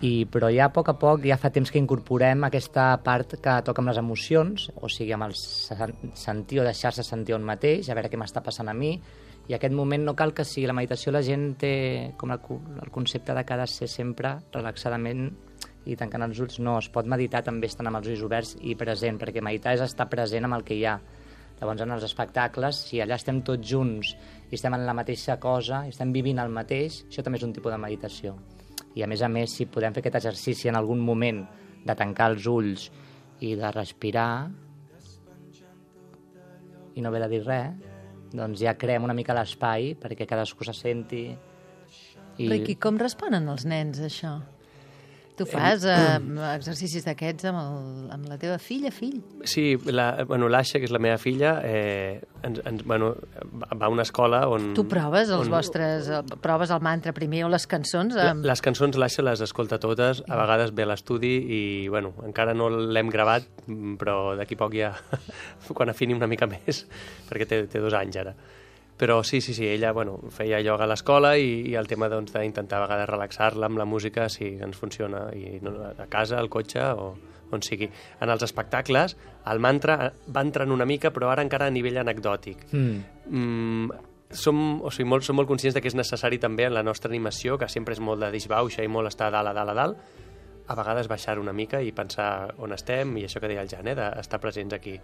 i, 0.00 0.26
però 0.30 0.46
ja 0.54 0.68
a 0.68 0.72
poc 0.72 0.92
a 0.92 0.94
poc, 0.98 1.24
ja 1.26 1.38
fa 1.40 1.50
temps 1.50 1.72
que 1.74 1.80
incorporem 1.80 2.44
aquesta 2.46 2.92
part 3.02 3.34
que 3.42 3.54
toca 3.66 3.82
amb 3.82 3.90
les 3.90 3.98
emocions, 3.98 4.68
o 4.78 4.90
sigui, 4.92 5.10
amb 5.16 5.26
el 5.26 5.34
sen- 5.34 6.12
sentir 6.14 6.60
o 6.62 6.66
deixar-se 6.66 7.02
sentir 7.02 7.34
un 7.34 7.42
mateix, 7.46 7.88
a 7.90 7.96
veure 7.98 8.10
què 8.10 8.20
m'està 8.20 8.42
passant 8.44 8.70
a 8.70 8.76
mi, 8.78 8.92
i 9.48 9.56
aquest 9.56 9.74
moment 9.74 10.04
no 10.04 10.14
cal 10.14 10.34
que 10.36 10.44
sigui 10.44 10.68
la 10.68 10.76
meditació, 10.76 11.10
la 11.10 11.22
gent 11.24 11.54
té 11.58 11.72
com 12.20 12.30
el, 12.30 12.38
el 12.82 12.90
concepte 12.94 13.34
de 13.34 13.44
que 13.44 13.54
ha 13.54 13.62
de 13.62 13.66
ser 13.66 13.88
sempre 13.88 14.36
relaxadament 14.52 15.32
i 15.88 15.96
tancant 15.96 16.26
els 16.26 16.38
ulls, 16.44 16.58
no, 16.60 16.76
es 16.78 16.90
pot 16.92 17.08
meditar 17.08 17.40
també 17.42 17.66
estant 17.66 17.88
amb 17.88 17.98
els 17.98 18.10
ulls 18.12 18.22
oberts 18.22 18.54
i 18.60 18.76
present, 18.76 19.18
perquè 19.18 19.42
meditar 19.42 19.72
és 19.74 19.82
estar 19.82 20.06
present 20.12 20.44
amb 20.44 20.60
el 20.60 20.66
que 20.68 20.76
hi 20.76 20.84
ha. 20.84 20.98
Llavors, 21.58 21.80
en 21.82 21.96
els 21.96 22.04
espectacles, 22.06 22.84
si 22.86 23.00
allà 23.02 23.16
estem 23.18 23.40
tots 23.42 23.66
junts 23.66 24.12
i 24.50 24.54
estem 24.54 24.76
en 24.76 24.86
la 24.86 24.94
mateixa 24.94 25.40
cosa, 25.42 25.86
i 25.88 25.90
estem 25.96 26.12
vivint 26.14 26.38
el 26.38 26.54
mateix, 26.54 27.02
això 27.08 27.24
també 27.24 27.40
és 27.40 27.48
un 27.48 27.56
tipus 27.56 27.72
de 27.74 27.80
meditació. 27.82 28.36
I 28.98 29.04
a 29.04 29.08
més 29.10 29.22
a 29.22 29.28
més, 29.30 29.54
si 29.54 29.68
podem 29.70 29.94
fer 29.94 30.02
aquest 30.02 30.18
exercici 30.18 30.70
en 30.70 30.78
algun 30.78 30.98
moment 30.98 31.44
de 31.86 31.94
tancar 31.98 32.32
els 32.32 32.48
ulls 32.50 32.88
i 33.46 33.54
de 33.58 33.70
respirar 33.70 34.30
i 36.98 37.02
no 37.02 37.12
haver 37.12 37.22
de 37.22 37.30
dir 37.30 37.44
res, 37.46 37.76
doncs 38.34 38.60
ja 38.60 38.74
creem 38.76 39.06
una 39.06 39.14
mica 39.14 39.36
l'espai 39.36 39.94
perquè 40.02 40.26
cadascú 40.26 40.66
se 40.66 40.74
senti. 40.74 41.24
I... 42.38 42.48
Riqui, 42.50 42.74
com 42.82 42.98
responen 43.00 43.46
els 43.50 43.64
nens 43.70 44.02
això? 44.02 44.34
Tu 45.38 45.46
fas 45.46 45.84
eh, 45.86 46.18
exercicis 46.56 47.04
d'aquests 47.06 47.46
amb, 47.50 47.60
el, 47.60 48.08
amb 48.16 48.26
la 48.30 48.38
teva 48.40 48.56
filla, 48.62 48.90
fill? 48.94 49.20
Sí, 49.46 49.76
la, 49.86 50.24
bueno, 50.26 50.48
l'Aixa, 50.50 50.80
que 50.82 50.88
és 50.88 50.94
la 50.94 51.00
meva 51.02 51.18
filla, 51.22 51.52
eh, 51.66 52.18
ens, 52.42 52.58
ens, 52.66 52.82
bueno, 52.88 53.12
va 53.54 53.86
a 53.86 53.92
una 53.94 54.02
escola 54.06 54.42
on... 54.50 54.72
Tu 54.74 54.84
proves 54.90 55.30
els 55.30 55.46
on, 55.46 55.52
vostres... 55.54 56.10
eh, 56.10 56.22
Proves 56.42 56.72
el 56.74 56.82
mantra 56.84 57.14
primer 57.14 57.44
o 57.46 57.52
les 57.52 57.68
cançons? 57.70 58.16
La, 58.18 58.32
Amb... 58.34 58.46
les 58.48 58.64
cançons 58.64 58.98
l'Aixa 58.98 59.24
les 59.26 59.42
escolta 59.46 59.78
totes, 59.82 60.24
a 60.26 60.40
vegades 60.42 60.74
ve 60.74 60.86
a 60.86 60.90
l'estudi 60.92 61.34
i, 61.38 61.62
bueno, 61.92 62.12
encara 62.26 62.54
no 62.58 62.68
l'hem 62.68 63.10
gravat, 63.14 63.46
però 64.00 64.34
d'aquí 64.38 64.58
poc 64.58 64.74
ja, 64.78 64.92
quan 65.76 65.94
afini 65.94 66.18
una 66.18 66.28
mica 66.30 66.50
més, 66.50 66.84
perquè 67.30 67.46
té, 67.48 67.62
té 67.70 67.82
dos 67.84 67.94
anys 67.94 68.18
ara. 68.24 68.34
Però 68.98 69.22
sí, 69.22 69.40
sí, 69.40 69.54
sí, 69.54 69.66
ella 69.66 69.92
bueno, 69.92 70.18
feia 70.34 70.58
ioga 70.58 70.84
a 70.84 70.90
l'escola 70.90 71.36
i, 71.38 71.70
i 71.70 71.76
el 71.78 71.86
tema 71.86 72.08
doncs, 72.10 72.32
d'intentar 72.34 72.80
a 72.80 72.86
vegades 72.86 73.08
relaxar-la 73.12 73.68
amb 73.70 73.78
la 73.78 73.86
música 73.86 74.26
sí 74.28 74.56
que 74.58 74.66
ens 74.66 74.76
funciona, 74.76 75.28
i 75.38 75.60
no, 75.62 75.76
a 75.86 76.08
casa, 76.10 76.38
al 76.38 76.50
cotxe 76.50 76.82
o 76.98 77.12
on 77.54 77.62
sigui. 77.64 77.88
En 78.20 78.28
els 78.28 78.42
espectacles, 78.44 79.14
el 79.48 79.62
mantra 79.62 80.10
va 80.34 80.44
entrant 80.44 80.74
una 80.74 80.84
mica, 80.84 81.12
però 81.14 81.30
ara 81.32 81.44
encara 81.46 81.70
a 81.70 81.72
nivell 81.72 82.02
anecdòtic. 82.02 82.66
Mm. 82.72 82.98
Mm, 83.30 84.04
som, 84.30 84.60
o 84.82 84.92
sigui, 84.92 85.08
molt, 85.08 85.24
som 85.24 85.38
molt 85.38 85.48
conscients 85.48 85.76
de 85.76 85.82
que 85.84 85.88
és 85.88 85.96
necessari 85.96 86.40
també 86.42 86.66
en 86.68 86.74
la 86.76 86.84
nostra 86.84 87.10
animació, 87.10 87.56
que 87.58 87.68
sempre 87.72 87.96
és 87.96 88.02
molt 88.04 88.20
de 88.24 88.32
disbauxa 88.34 88.84
i 88.84 88.90
molt 88.90 89.08
estar 89.08 89.30
a 89.30 89.36
dalt, 89.38 89.52
a 89.52 89.56
dalt, 89.56 89.72
a 89.72 89.78
dalt, 89.78 90.24
a 90.68 90.74
vegades 90.76 91.08
baixar 91.08 91.38
una 91.40 91.54
mica 91.56 91.80
i 91.80 91.94
pensar 91.96 92.52
on 92.60 92.74
estem 92.76 93.14
i 93.16 93.24
això 93.24 93.40
que 93.40 93.48
deia 93.48 93.62
el 93.64 93.70
Jan, 93.70 93.88
eh, 93.88 93.94
d'estar 93.96 94.40
presents 94.40 94.74
aquí. 94.76 94.98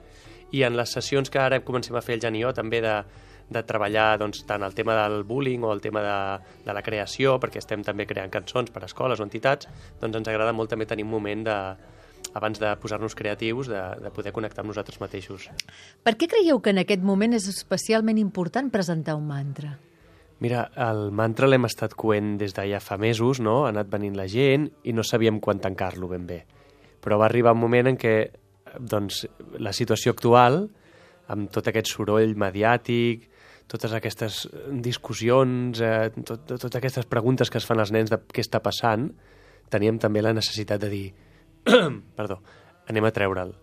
I 0.53 0.63
en 0.67 0.77
les 0.77 0.93
sessions 0.93 1.31
que 1.31 1.41
ara 1.41 1.63
comencem 1.65 1.97
a 1.97 2.03
fer 2.05 2.19
el 2.19 2.21
Jan 2.21 2.37
i 2.37 2.43
jo, 2.45 2.53
també 2.53 2.83
de, 2.85 2.99
de 3.51 3.63
treballar 3.67 4.15
doncs, 4.19 4.45
tant 4.49 4.63
el 4.65 4.75
tema 4.75 4.97
del 5.03 5.23
bullying 5.29 5.65
o 5.65 5.73
el 5.73 5.83
tema 5.85 6.03
de, 6.05 6.19
de 6.65 6.77
la 6.77 6.83
creació, 6.83 7.37
perquè 7.41 7.61
estem 7.61 7.85
també 7.85 8.07
creant 8.09 8.33
cançons 8.33 8.73
per 8.73 8.83
a 8.83 8.89
escoles 8.89 9.21
o 9.21 9.27
entitats, 9.27 9.69
doncs 10.01 10.21
ens 10.21 10.31
agrada 10.33 10.55
molt 10.57 10.73
també 10.73 10.87
tenir 10.89 11.05
un 11.05 11.13
moment 11.13 11.45
de, 11.45 11.59
abans 12.35 12.61
de 12.61 12.71
posar-nos 12.81 13.15
creatius, 13.15 13.69
de, 13.69 13.83
de 14.03 14.13
poder 14.15 14.33
connectar 14.33 14.65
amb 14.65 14.73
nosaltres 14.73 15.01
mateixos. 15.03 15.49
Per 16.03 16.15
què 16.19 16.29
creieu 16.31 16.61
que 16.61 16.73
en 16.75 16.81
aquest 16.83 17.05
moment 17.05 17.37
és 17.37 17.49
especialment 17.51 18.19
important 18.21 18.71
presentar 18.73 19.19
un 19.19 19.29
mantra? 19.29 19.77
Mira, 20.43 20.65
el 20.91 21.11
mantra 21.15 21.47
l'hem 21.47 21.69
estat 21.69 21.95
coent 21.97 22.35
des 22.41 22.57
de 22.57 22.65
ja 22.73 22.81
fa 22.83 22.99
mesos, 23.01 23.39
no? 23.41 23.65
Ha 23.65 23.71
anat 23.71 23.93
venint 23.93 24.17
la 24.19 24.27
gent 24.29 24.67
i 24.85 24.93
no 24.93 25.05
sabíem 25.07 25.39
quan 25.41 25.63
tancar-lo 25.63 26.09
ben 26.11 26.27
bé. 26.27 26.41
Però 27.05 27.21
va 27.21 27.29
arribar 27.29 27.55
un 27.55 27.63
moment 27.63 27.93
en 27.93 28.01
què 28.01 28.17
doncs, 28.81 29.23
la 29.63 29.73
situació 29.73 30.13
actual, 30.13 30.65
amb 31.31 31.53
tot 31.55 31.71
aquest 31.71 31.93
soroll 31.93 32.35
mediàtic, 32.37 33.29
totes 33.71 33.93
aquestes 33.97 34.45
discussions, 34.85 35.81
eh, 35.81 36.11
tot, 36.21 36.45
tot, 36.45 36.59
totes 36.61 36.81
aquestes 36.81 37.09
preguntes 37.11 37.51
que 37.51 37.59
es 37.59 37.67
fan 37.67 37.81
als 37.81 37.93
nens 37.95 38.13
de 38.13 38.21
què 38.21 38.45
està 38.45 38.61
passant, 38.63 39.09
teníem 39.73 39.99
també 39.99 40.23
la 40.23 40.35
necessitat 40.37 40.83
de 40.83 40.91
dir 40.93 41.07
perdó, 42.19 42.41
anem 42.91 43.09
a 43.09 43.13
treure'l. 43.15 43.55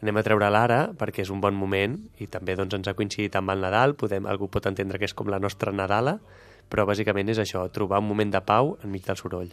Anem 0.00 0.16
a 0.16 0.24
treure'l 0.24 0.56
ara 0.56 0.80
perquè 0.98 1.22
és 1.22 1.30
un 1.30 1.42
bon 1.42 1.54
moment 1.54 1.96
i 2.18 2.26
també 2.32 2.56
doncs, 2.58 2.74
ens 2.78 2.88
ha 2.88 2.96
coincidit 2.98 3.36
amb 3.38 3.52
el 3.52 3.62
Nadal, 3.62 3.94
podem, 4.00 4.26
algú 4.26 4.48
pot 4.48 4.66
entendre 4.66 4.98
que 4.98 5.06
és 5.06 5.14
com 5.14 5.30
la 5.30 5.38
nostra 5.42 5.72
Nadala, 5.72 6.18
però 6.70 6.86
bàsicament 6.88 7.30
és 7.32 7.40
això, 7.42 7.66
trobar 7.74 8.00
un 8.00 8.08
moment 8.08 8.32
de 8.32 8.40
pau 8.46 8.76
enmig 8.84 9.06
del 9.06 9.18
soroll. 9.18 9.50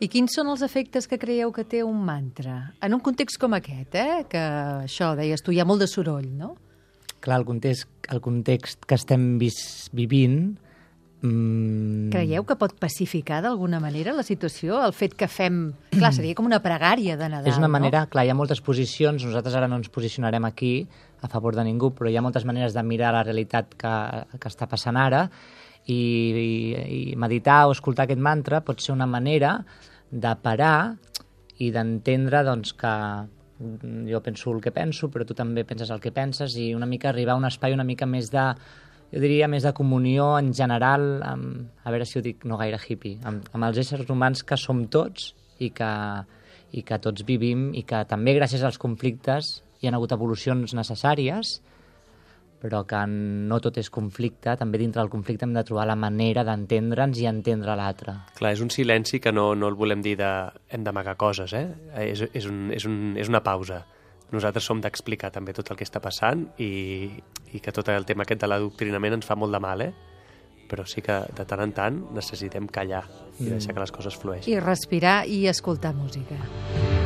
I 0.00 0.08
quins 0.08 0.32
són 0.36 0.48
els 0.52 0.62
efectes 0.64 1.08
que 1.08 1.18
creieu 1.20 1.52
que 1.52 1.66
té 1.68 1.82
un 1.84 1.98
mantra? 2.06 2.72
En 2.80 2.96
un 2.96 3.02
context 3.04 3.40
com 3.40 3.56
aquest, 3.56 3.96
eh? 4.00 4.24
que 4.30 4.42
això, 4.86 5.12
deies 5.18 5.44
tu, 5.44 5.52
hi 5.52 5.60
ha 5.60 5.68
molt 5.68 5.84
de 5.84 5.88
soroll, 5.90 6.28
no? 6.38 6.54
Clar, 7.20 7.38
el 7.40 7.46
context, 7.46 7.88
el 8.08 8.20
context 8.24 8.84
que 8.88 8.96
estem 8.98 9.36
vis, 9.40 9.90
vivint... 9.96 10.56
Mm, 11.20 12.08
Creieu 12.14 12.46
que 12.48 12.56
pot 12.56 12.72
pacificar 12.80 13.42
d'alguna 13.44 13.76
manera 13.82 14.14
la 14.16 14.24
situació? 14.24 14.78
El 14.80 14.94
fet 14.96 15.12
que 15.20 15.28
fem... 15.28 15.60
Clar, 15.92 16.12
seria 16.16 16.36
com 16.38 16.48
una 16.48 16.62
pregària 16.64 17.18
de 17.20 17.28
Nadal, 17.28 17.52
És 17.52 17.60
una 17.60 17.68
no? 17.68 17.74
manera, 17.76 18.06
clar, 18.08 18.24
hi 18.24 18.32
ha 18.32 18.38
moltes 18.38 18.62
posicions, 18.64 19.26
nosaltres 19.28 19.56
ara 19.58 19.68
no 19.68 19.76
ens 19.80 19.92
posicionarem 19.92 20.48
aquí 20.48 20.74
a 21.20 21.28
favor 21.28 21.58
de 21.58 21.66
ningú, 21.68 21.92
però 21.96 22.08
hi 22.08 22.16
ha 22.16 22.24
moltes 22.24 22.48
maneres 22.48 22.72
de 22.72 22.84
mirar 22.88 23.12
la 23.12 23.24
realitat 23.26 23.76
que, 23.76 23.96
que 24.40 24.48
està 24.48 24.68
passant 24.70 24.96
ara 24.96 25.26
i, 25.84 25.96
i, 25.96 26.48
i 27.12 27.16
meditar 27.20 27.66
o 27.68 27.76
escoltar 27.76 28.06
aquest 28.06 28.20
mantra 28.20 28.62
pot 28.64 28.80
ser 28.80 28.94
una 28.94 29.08
manera 29.08 29.58
de 30.10 30.32
parar 30.42 30.96
i 31.60 31.70
d'entendre 31.74 32.42
doncs, 32.46 32.72
que 32.72 32.92
jo 34.08 34.20
penso 34.24 34.52
el 34.52 34.60
que 34.64 34.72
penso, 34.72 35.10
però 35.12 35.26
tu 35.26 35.36
també 35.36 35.64
penses 35.68 35.90
el 35.90 36.00
que 36.00 36.12
penses 36.12 36.56
i 36.56 36.70
una 36.74 36.88
mica 36.88 37.10
arribar 37.10 37.34
a 37.36 37.40
un 37.40 37.48
espai 37.48 37.74
una 37.76 37.84
mica 37.84 38.08
més 38.08 38.30
de 38.32 38.46
jo 39.10 39.18
diria 39.18 39.48
més 39.50 39.64
de 39.66 39.72
comunió 39.74 40.36
en 40.38 40.52
general, 40.54 41.22
amb, 41.26 41.70
a 41.82 41.90
veure 41.90 42.06
si 42.06 42.18
ho 42.18 42.22
dic 42.22 42.44
no 42.46 42.58
gaire 42.60 42.78
hippie, 42.78 43.18
amb, 43.26 43.48
amb 43.52 43.66
els 43.66 43.80
éssers 43.82 44.10
humans 44.10 44.44
que 44.46 44.58
som 44.60 44.84
tots 44.86 45.32
i 45.58 45.72
que, 45.74 45.90
i 46.72 46.84
que 46.86 46.98
tots 47.02 47.26
vivim 47.26 47.70
i 47.74 47.82
que 47.82 48.04
també 48.06 48.36
gràcies 48.38 48.62
als 48.62 48.78
conflictes 48.78 49.58
hi 49.80 49.88
ha 49.88 49.94
hagut 49.96 50.14
evolucions 50.14 50.74
necessàries, 50.76 51.58
però 52.60 52.82
que 52.86 53.00
no 53.08 53.58
tot 53.64 53.78
és 53.80 53.88
conflicte, 53.92 54.52
també 54.60 54.78
dintre 54.80 55.00
del 55.00 55.10
conflicte 55.12 55.46
hem 55.46 55.54
de 55.56 55.64
trobar 55.66 55.86
la 55.88 55.96
manera 55.96 56.44
d'entendre'ns 56.44 57.22
i 57.22 57.26
entendre 57.30 57.76
l'altre. 57.78 58.16
Clar, 58.36 58.52
és 58.52 58.60
un 58.60 58.70
silenci 58.70 59.20
que 59.22 59.32
no, 59.32 59.54
no 59.56 59.70
el 59.70 59.78
volem 59.80 60.04
dir 60.04 60.16
de 60.20 60.30
hem 60.68 60.84
d'amagar 60.84 61.16
coses, 61.20 61.54
eh? 61.56 61.66
És, 62.04 62.26
és, 62.28 62.46
un, 62.50 62.68
és, 62.76 62.84
un, 62.84 63.16
és 63.16 63.32
una 63.32 63.42
pausa. 63.46 63.80
Nosaltres 64.30 64.68
som 64.68 64.82
d'explicar 64.84 65.32
també 65.34 65.56
tot 65.56 65.72
el 65.72 65.80
que 65.80 65.88
està 65.88 66.02
passant 66.04 66.44
i, 66.62 67.10
i 67.56 67.64
que 67.64 67.74
tot 67.74 67.88
el 67.90 68.06
tema 68.06 68.28
aquest 68.28 68.44
de 68.44 68.52
l'adoctrinament 68.52 69.18
ens 69.18 69.26
fa 69.26 69.38
molt 69.40 69.56
de 69.56 69.62
mal, 69.64 69.88
eh? 69.88 69.90
Però 70.70 70.84
sí 70.86 71.02
que 71.02 71.16
de 71.34 71.48
tant 71.48 71.64
en 71.64 71.74
tant 71.74 71.98
necessitem 72.14 72.68
callar 72.70 73.02
i 73.40 73.48
deixar 73.48 73.74
que 73.74 73.82
les 73.82 73.90
coses 73.90 74.14
flueixin. 74.14 74.52
I 74.52 74.62
respirar 74.62 75.24
i 75.26 75.46
escoltar 75.50 75.96
música. 75.96 76.38
Omplim 76.38 76.99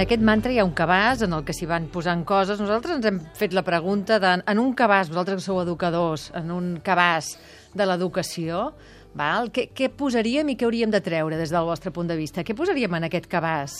En 0.00 0.06
aquest 0.06 0.22
mantra 0.24 0.48
hi 0.48 0.56
ha 0.56 0.64
un 0.64 0.70
cabàs 0.72 1.20
en 1.26 1.34
el 1.36 1.42
que 1.44 1.52
s'hi 1.52 1.66
van 1.68 1.84
posant 1.92 2.22
coses. 2.24 2.56
Nosaltres 2.56 2.94
ens 2.96 3.04
hem 3.10 3.18
fet 3.36 3.52
la 3.52 3.60
pregunta 3.60 4.16
de, 4.16 4.30
en 4.48 4.60
un 4.62 4.70
cabàs, 4.72 5.10
vosaltres 5.12 5.42
que 5.42 5.44
sou 5.44 5.58
educadors, 5.60 6.30
en 6.40 6.48
un 6.54 6.70
cabàs 6.80 7.28
de 7.76 7.84
l'educació, 7.84 8.62
val? 9.12 9.50
Què, 9.52 9.66
què 9.76 9.90
posaríem 9.92 10.48
i 10.48 10.54
què 10.56 10.64
hauríem 10.64 10.94
de 10.94 11.02
treure 11.04 11.36
des 11.36 11.52
del 11.52 11.68
vostre 11.68 11.92
punt 11.92 12.08
de 12.08 12.16
vista? 12.16 12.40
Què 12.48 12.56
posaríem 12.56 12.96
en 12.96 13.10
aquest 13.10 13.28
cabàs 13.28 13.76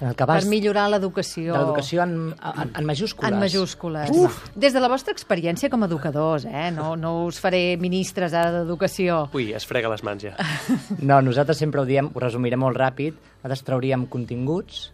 En 0.00 0.08
el 0.14 0.16
cabàs 0.16 0.46
per 0.46 0.54
millorar 0.54 0.86
l'educació? 0.94 1.52
l'educació 1.60 2.08
en, 2.08 2.16
en, 2.32 2.72
en 2.80 2.88
majúscules. 2.94 3.28
En 3.28 3.44
majúscules. 3.44 4.16
Uf. 4.16 4.40
Des 4.56 4.72
de 4.72 4.80
la 4.80 4.88
vostra 4.88 5.12
experiència 5.12 5.68
com 5.68 5.84
a 5.84 5.92
educadors, 5.92 6.48
eh? 6.48 6.70
No, 6.72 6.96
no 6.96 7.26
us 7.28 7.44
faré 7.44 7.76
ministres 7.76 8.32
ara 8.32 8.62
d'educació. 8.62 9.26
Ui, 9.36 9.52
es 9.52 9.68
frega 9.68 9.92
les 9.92 10.08
mans 10.08 10.24
ja. 10.24 10.38
No, 11.04 11.20
nosaltres 11.20 11.60
sempre 11.60 11.84
ho 11.84 11.88
diem, 11.92 12.14
ho 12.14 12.28
resumiré 12.30 12.56
molt 12.56 12.80
ràpid, 12.80 13.20
nosaltres 13.42 13.68
trauríem 13.68 14.08
continguts 14.08 14.86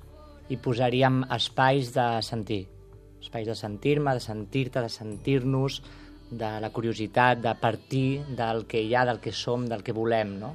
i 0.50 0.58
posaríem 0.58 1.22
espais 1.36 1.92
de 1.94 2.06
sentir. 2.26 2.64
Espais 3.20 3.46
de 3.46 3.54
sentir-me, 3.54 4.14
de 4.16 4.22
sentir-te, 4.24 4.80
de 4.82 4.88
sentir-nos, 4.90 5.80
de 6.30 6.50
la 6.62 6.70
curiositat, 6.70 7.38
de 7.42 7.54
partir 7.60 8.22
del 8.38 8.64
que 8.70 8.82
hi 8.82 8.94
ha, 8.94 9.04
del 9.06 9.20
que 9.20 9.32
som, 9.32 9.66
del 9.68 9.82
que 9.86 9.94
volem, 9.94 10.36
no? 10.40 10.54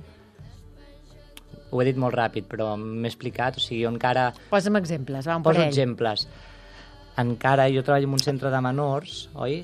Ho 1.71 1.81
he 1.81 1.85
dit 1.87 1.97
molt 1.99 2.15
ràpid, 2.15 2.47
però 2.47 2.73
m'he 2.79 3.09
explicat, 3.09 3.57
o 3.59 3.63
sigui, 3.63 3.83
jo 3.83 3.91
encara... 3.91 4.29
Posa'm 4.51 4.79
exemples, 4.79 5.27
va, 5.27 5.37
un 5.39 5.43
Poso 5.43 5.59
parell. 5.59 5.71
exemples. 5.71 6.27
Encara 7.19 7.67
jo 7.71 7.83
treballo 7.83 8.07
en 8.07 8.15
un 8.15 8.23
centre 8.23 8.51
de 8.51 8.61
menors, 8.63 9.25
oi? 9.35 9.61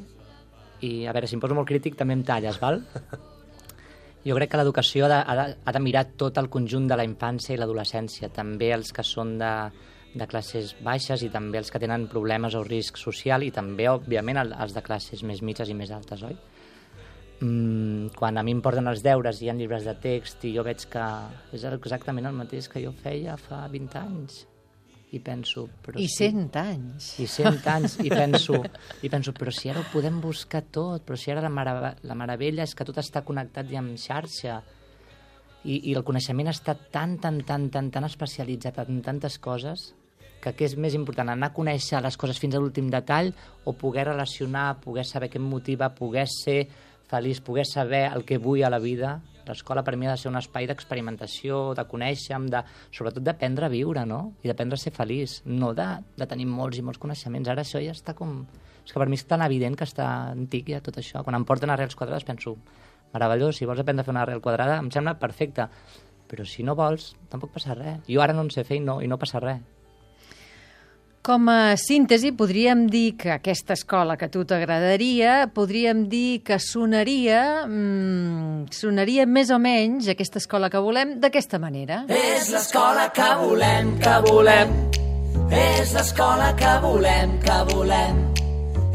I, 0.81 0.91
a 1.05 1.13
veure, 1.13 1.27
si 1.29 1.37
em 1.37 1.43
poso 1.43 1.55
molt 1.55 1.69
crític, 1.69 1.95
també 1.99 2.15
em 2.17 2.23
talles, 2.27 2.59
val? 2.61 2.81
Jo 4.21 4.35
crec 4.37 4.51
que 4.51 4.57
l'educació 4.59 5.07
ha, 5.07 5.09
de, 5.09 5.15
ha, 5.17 5.33
de, 5.33 5.53
ha 5.65 5.71
de 5.73 5.79
mirar 5.81 6.03
tot 6.13 6.35
el 6.37 6.45
conjunt 6.53 6.83
de 6.85 6.93
la 6.93 7.05
infància 7.07 7.55
i 7.55 7.57
l'adolescència, 7.57 8.27
també 8.29 8.67
els 8.75 8.91
que 8.93 9.01
són 9.01 9.31
de, 9.39 9.49
de 10.13 10.27
classes 10.27 10.73
baixes 10.83 11.21
i 11.23 11.29
també 11.31 11.57
els 11.61 11.71
que 11.71 11.79
tenen 11.79 12.07
problemes 12.11 12.55
o 12.59 12.63
risc 12.67 12.97
social 12.99 13.43
i 13.43 13.51
també, 13.55 13.87
òbviament, 13.89 14.37
el- 14.41 14.53
els 14.59 14.73
de 14.75 14.81
classes 14.83 15.23
més 15.23 15.41
mitges 15.41 15.69
i 15.69 15.73
més 15.77 15.91
altes, 15.91 16.23
oi? 16.23 16.35
Mm, 17.41 18.11
quan 18.13 18.37
a 18.37 18.43
mi 18.45 18.51
em 18.53 18.59
porten 18.61 18.85
els 18.91 19.01
deures 19.01 19.39
i 19.41 19.47
hi 19.47 19.49
ha 19.49 19.55
llibres 19.57 19.85
de 19.87 19.95
text 19.97 20.43
i 20.45 20.51
jo 20.53 20.61
veig 20.67 20.83
que 20.91 21.05
és 21.57 21.63
exactament 21.65 22.27
el 22.29 22.35
mateix 22.37 22.67
que 22.69 22.83
jo 22.83 22.91
feia 22.93 23.33
fa 23.41 23.63
20 23.71 23.97
anys 23.97 24.43
i 25.11 25.19
penso... 25.19 25.63
Però 25.83 25.97
I 25.99 26.05
sí, 26.07 26.27
100 26.29 26.59
anys. 26.61 27.07
i 27.19 27.25
100 27.27 27.65
anys, 27.67 27.95
i 28.05 28.09
penso, 28.13 28.59
i 29.03 29.09
penso, 29.11 29.33
però 29.35 29.51
si 29.51 29.67
ara 29.73 29.81
ho 29.81 29.87
podem 29.91 30.21
buscar 30.23 30.61
tot, 30.71 31.01
però 31.03 31.17
si 31.19 31.31
ara 31.33 31.41
la, 31.43 31.49
mara, 31.51 31.95
la 32.07 32.15
meravella 32.15 32.63
és 32.63 32.75
que 32.77 32.85
tot 32.87 33.01
està 33.01 33.23
connectat 33.27 33.73
i 33.73 33.79
en 33.79 33.89
xarxa, 33.99 34.61
i, 35.65 35.81
i 35.91 35.95
el 35.97 36.05
coneixement 36.07 36.47
està 36.53 36.77
tan, 36.93 37.17
tan, 37.19 37.41
tan, 37.43 37.67
tan, 37.73 37.89
tan 37.91 38.05
especialitzat 38.07 38.79
en 38.85 39.01
tantes 39.03 39.35
coses, 39.43 39.89
que 40.41 40.53
què 40.57 40.67
és 40.67 40.77
més 40.77 40.95
important, 40.97 41.29
anar 41.29 41.51
a 41.51 41.55
conèixer 41.55 42.01
les 42.01 42.17
coses 42.17 42.39
fins 42.41 42.55
a 42.57 42.61
l'últim 42.61 42.89
detall 42.91 43.31
o 43.65 43.73
poder 43.77 44.07
relacionar, 44.09 44.79
poder 44.81 45.05
saber 45.05 45.29
què 45.29 45.39
em 45.39 45.45
motiva, 45.47 45.91
poder 45.95 46.25
ser 46.29 46.63
feliç, 47.11 47.41
poder 47.43 47.65
saber 47.67 48.07
el 48.09 48.25
que 48.25 48.39
vull 48.41 48.63
a 48.63 48.71
la 48.71 48.79
vida. 48.79 49.19
L'escola 49.45 49.83
per 49.83 49.97
mi 49.97 50.07
ha 50.07 50.13
de 50.13 50.21
ser 50.21 50.29
un 50.29 50.39
espai 50.39 50.67
d'experimentació, 50.69 51.73
de 51.75 51.85
conèixer 51.89 52.37
de, 52.51 52.61
sobretot 52.93 53.23
d'aprendre 53.25 53.67
a 53.67 53.71
viure, 53.73 54.05
no? 54.07 54.21
I 54.43 54.51
d'aprendre 54.51 54.79
a 54.79 54.81
ser 54.81 54.93
feliç, 54.95 55.41
no 55.45 55.73
de, 55.77 55.87
de 56.17 56.27
tenir 56.29 56.47
molts 56.47 56.79
i 56.79 56.85
molts 56.85 57.01
coneixements. 57.01 57.49
Ara 57.51 57.65
això 57.65 57.81
ja 57.83 57.95
està 57.95 58.15
com... 58.17 58.45
És 58.81 58.93
que 58.93 59.01
per 59.01 59.09
mi 59.09 59.19
és 59.19 59.25
tan 59.29 59.43
evident 59.45 59.75
que 59.77 59.85
està 59.85 60.07
antic 60.31 60.71
ja 60.71 60.79
tot 60.81 60.97
això. 60.97 61.25
Quan 61.25 61.37
em 61.37 61.45
porten 61.45 61.69
arrels 61.69 61.97
quadrades 61.97 62.25
penso, 62.25 62.55
meravellós, 63.13 63.59
si 63.59 63.67
vols 63.69 63.81
aprendre 63.83 64.05
a 64.05 64.07
fer 64.07 64.15
una 64.15 64.23
arrel 64.23 64.41
quadrada 64.41 64.79
em 64.81 64.89
sembla 64.93 65.19
perfecte, 65.21 65.67
però 66.31 66.47
si 66.47 66.63
no 66.63 66.77
vols 66.79 67.11
tampoc 67.29 67.51
passa 67.57 67.75
res. 67.77 68.01
Jo 68.07 68.23
ara 68.23 68.33
no 68.33 68.47
en 68.47 68.53
sé 68.53 68.63
fer 68.65 68.79
i 68.79 68.85
no, 68.85 69.01
i 69.03 69.09
no 69.11 69.19
passa 69.21 69.43
res. 69.43 69.61
Com 71.21 71.49
a 71.53 71.77
síntesi, 71.77 72.31
podríem 72.33 72.87
dir 72.89 73.11
que 73.13 73.29
aquesta 73.29 73.75
escola 73.77 74.15
que 74.17 74.25
a 74.25 74.29
tu 74.33 74.41
t'agradaria, 74.41 75.51
podríem 75.53 76.07
dir 76.09 76.41
que 76.41 76.57
sonaria, 76.57 77.67
mm, 77.67 78.71
sonaria 78.73 79.27
més 79.29 79.51
o 79.53 79.59
menys 79.61 80.09
aquesta 80.09 80.39
escola 80.41 80.67
que 80.67 80.81
volem 80.81 81.19
d'aquesta 81.21 81.59
manera. 81.59 82.05
És 82.09 82.49
l'escola 82.49 83.11
que 83.13 83.29
volem, 83.37 83.99
que 84.01 84.15
volem. 84.31 84.73
És 85.51 85.93
l'escola 85.93 86.55
que 86.57 86.73
volem, 86.81 87.37
que 87.45 87.59
volem. 87.69 88.17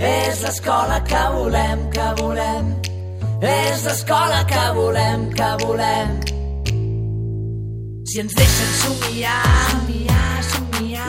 És 0.01 0.43
l'escola 0.43 1.01
que 1.07 1.23
volem, 1.31 1.91
que 1.95 2.09
volem. 2.23 2.75
És 3.41 3.85
l'escola 3.85 4.43
que 4.51 4.67
volem, 4.75 5.31
que 5.31 5.51
volem. 5.63 6.21
Si 8.05 8.19
ens 8.19 8.35
deixen 8.35 8.75
somiar, 8.83 9.71
somiar. 9.71 10.06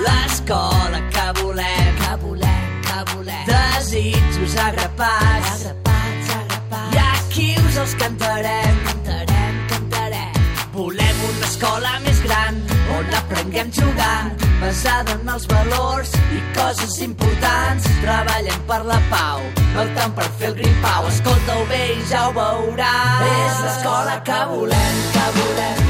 L'escola 0.07 1.01
que 1.13 1.27
volem, 1.41 1.89
que 2.01 2.15
volem, 2.23 2.81
que 2.87 2.99
volem. 3.13 3.45
Desitjos 3.51 4.55
agrapats, 4.67 5.51
agrapats, 5.55 6.29
agrapats. 6.39 6.95
I 6.95 7.03
aquí 7.11 7.49
us 7.65 7.77
els 7.83 7.93
cantarem, 8.01 8.81
cantarem, 8.87 9.61
cantarem. 9.73 10.41
Volem 10.73 11.23
una 11.29 11.45
escola 11.51 11.99
més 12.05 12.23
gran 12.23 12.61
on 12.95 13.13
aprenguem 13.19 13.71
jugant, 13.75 14.31
basada 14.61 15.17
en 15.19 15.29
els 15.35 15.47
valors 15.51 16.13
i 16.35 16.41
coses 16.55 16.99
importants. 17.05 17.87
Treballem 18.01 18.61
per 18.69 18.81
la 18.87 18.99
pau, 19.11 19.43
lluitant 19.75 20.15
per 20.17 20.27
fer 20.39 20.51
el 20.53 20.59
gripau. 20.61 21.09
Escolta-ho 21.11 21.65
bé 21.71 21.83
i 21.97 22.03
ja 22.11 22.27
ho 22.27 22.35
veuràs. 22.37 23.25
És 23.31 23.63
l'escola 23.65 24.19
que 24.29 24.43
volem, 24.53 25.01
que 25.15 25.31
volem. 25.39 25.83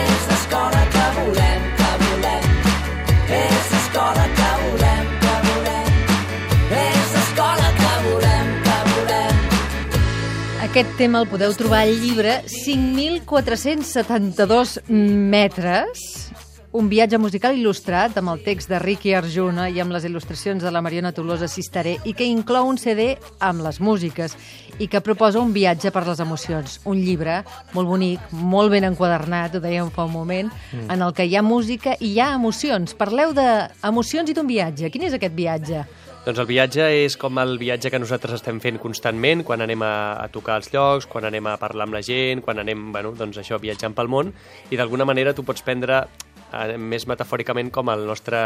És 0.00 0.32
l'escola 0.32 0.88
que 0.96 1.06
volem. 1.20 1.79
L'escola 4.00 4.24
que 4.32 4.48
volem, 4.64 5.04
que 5.20 5.34
volem. 5.46 5.88
És 6.72 7.08
l'escola 7.16 7.68
que 7.80 7.90
volem, 8.06 8.46
que 8.64 8.76
volem. 8.86 9.36
Aquest 10.64 10.90
tema 10.96 11.20
el 11.20 11.28
podeu 11.28 11.52
trobar 11.58 11.82
al 11.84 11.92
llibre 12.00 12.32
5.472 12.48 14.80
metres, 15.36 15.92
un 16.72 16.88
viatge 16.88 17.18
musical 17.18 17.56
il·lustrat 17.58 18.14
amb 18.20 18.30
el 18.30 18.42
text 18.44 18.70
de 18.70 18.78
Ricky 18.78 19.14
Arjuna 19.18 19.66
i 19.74 19.80
amb 19.82 19.90
les 19.90 20.04
il·lustracions 20.06 20.62
de 20.62 20.70
la 20.70 20.82
Mariona 20.84 21.10
Tolosa 21.12 21.48
Cisteré 21.50 21.96
i 22.06 22.14
que 22.14 22.28
inclou 22.28 22.68
un 22.70 22.78
CD 22.78 23.16
amb 23.42 23.64
les 23.64 23.80
músiques 23.82 24.36
i 24.78 24.86
que 24.88 25.02
proposa 25.02 25.42
un 25.42 25.50
viatge 25.52 25.90
per 25.90 26.04
les 26.06 26.22
emocions. 26.22 26.78
Un 26.86 27.02
llibre 27.02 27.40
molt 27.74 27.90
bonic, 27.90 28.30
molt 28.30 28.70
ben 28.70 28.86
enquadernat, 28.86 29.56
ho 29.56 29.64
dèiem 29.64 29.90
fa 29.90 30.06
un 30.06 30.14
moment, 30.14 30.52
mm. 30.70 30.86
en 30.94 31.02
el 31.02 31.14
que 31.14 31.26
hi 31.26 31.34
ha 31.36 31.42
música 31.42 31.96
i 31.98 32.14
hi 32.14 32.20
ha 32.22 32.30
emocions. 32.38 32.94
Parleu 32.94 33.34
d'emocions 33.34 34.30
i 34.30 34.36
d'un 34.36 34.46
viatge. 34.46 34.92
Quin 34.94 35.08
és 35.10 35.18
aquest 35.18 35.34
viatge? 35.34 35.82
Doncs 36.20 36.36
el 36.36 36.44
viatge 36.50 36.84
és 37.00 37.14
com 37.16 37.38
el 37.40 37.54
viatge 37.56 37.88
que 37.88 37.98
nosaltres 37.98 38.34
estem 38.36 38.58
fent 38.60 38.76
constantment 38.76 39.40
quan 39.48 39.62
anem 39.64 39.80
a, 39.80 39.92
a 40.20 40.26
tocar 40.28 40.58
els 40.60 40.68
llocs, 40.68 41.06
quan 41.08 41.24
anem 41.24 41.46
a 41.48 41.54
parlar 41.56 41.86
amb 41.88 41.96
la 41.96 42.02
gent, 42.04 42.42
quan 42.44 42.60
anem, 42.60 42.90
bueno, 42.92 43.14
doncs 43.16 43.38
això, 43.40 43.56
viatjant 43.58 43.96
pel 43.96 44.10
món, 44.12 44.34
i 44.68 44.76
d'alguna 44.76 45.06
manera 45.08 45.32
tu 45.32 45.46
pots 45.48 45.64
prendre 45.64 46.02
més 46.78 47.06
metafòricament 47.06 47.70
com 47.74 47.90
el 47.92 48.06
nostre 48.08 48.38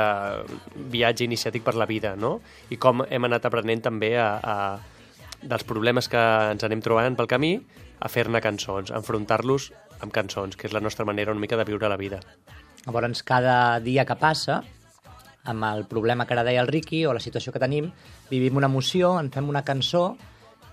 viatge 0.93 1.25
iniciàtic 1.25 1.65
per 1.65 1.75
la 1.79 1.87
vida, 1.89 2.15
no? 2.17 2.39
I 2.71 2.79
com 2.81 3.05
hem 3.09 3.29
anat 3.29 3.49
aprenent 3.49 3.85
també 3.87 4.15
a, 4.21 4.29
a, 4.39 4.57
dels 5.43 5.65
problemes 5.65 6.09
que 6.13 6.21
ens 6.53 6.65
anem 6.67 6.83
trobant 6.85 7.17
pel 7.17 7.31
camí 7.31 7.55
a 8.01 8.11
fer-ne 8.13 8.43
cançons, 8.45 8.91
a 8.91 9.01
enfrontar-los 9.01 9.71
amb 10.01 10.13
cançons, 10.13 10.57
que 10.57 10.69
és 10.69 10.77
la 10.77 10.83
nostra 10.85 11.07
manera 11.09 11.33
una 11.33 11.41
mica 11.41 11.57
de 11.57 11.65
viure 11.65 11.89
la 11.89 12.01
vida. 12.01 12.21
Llavors, 12.85 13.23
cada 13.25 13.81
dia 13.81 14.05
que 14.05 14.17
passa, 14.21 14.61
amb 15.45 15.65
el 15.71 15.87
problema 15.89 16.27
que 16.27 16.37
ara 16.37 16.45
deia 16.45 16.61
el 16.65 16.69
Ricky 16.69 17.05
o 17.07 17.15
la 17.17 17.23
situació 17.25 17.53
que 17.53 17.63
tenim, 17.63 17.91
vivim 18.31 18.57
una 18.61 18.69
emoció, 18.69 19.15
en 19.21 19.31
fem 19.33 19.49
una 19.49 19.65
cançó 19.65 20.15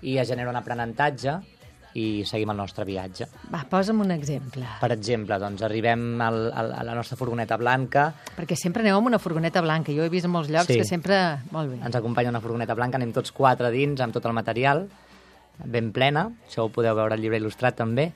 i 0.02 0.18
es 0.18 0.28
genera 0.28 0.50
un 0.50 0.58
aprenentatge 0.58 1.38
i 1.94 2.24
seguim 2.24 2.50
el 2.50 2.56
nostre 2.56 2.86
viatge. 2.88 3.26
Va, 3.52 3.64
posa'm 3.68 4.00
un 4.00 4.10
exemple. 4.14 4.64
Per 4.80 4.90
exemple, 4.94 5.36
doncs 5.38 5.60
arribem 5.66 6.20
al, 6.24 6.38
al, 6.56 6.72
a 6.72 6.82
la 6.88 6.94
nostra 6.96 7.18
furgoneta 7.20 7.58
blanca, 7.60 8.06
Perquè 8.36 8.56
sempre 8.56 8.80
aneu 8.82 8.96
amb 8.96 9.10
una 9.10 9.18
furgoneta 9.20 9.60
blanca. 9.60 9.92
Jo 9.92 10.06
he 10.06 10.08
vist 10.12 10.24
en 10.24 10.32
molts 10.32 10.48
llocs 10.50 10.70
Sí. 10.72 10.78
que 10.80 10.84
sempre... 10.88 11.18
Molt 11.52 11.70
bé. 11.74 11.80
ens 11.84 11.96
acompanya 11.96 12.30
una 12.32 12.40
furgoneta 12.40 12.74
blanca, 12.74 12.96
anem 12.96 13.12
tots 13.12 13.32
quatre 13.32 13.70
dins 13.70 14.00
amb 14.00 14.14
tot 14.16 14.24
el 14.24 14.32
material, 14.32 14.86
ben 15.64 15.92
plena, 15.92 16.30
això 16.48 16.64
ho 16.64 16.70
podeu 16.72 16.94
veure 16.96 17.14
al 17.14 17.20
llibre 17.20 17.38
il·lustrat 17.38 17.76
també, 17.76 18.12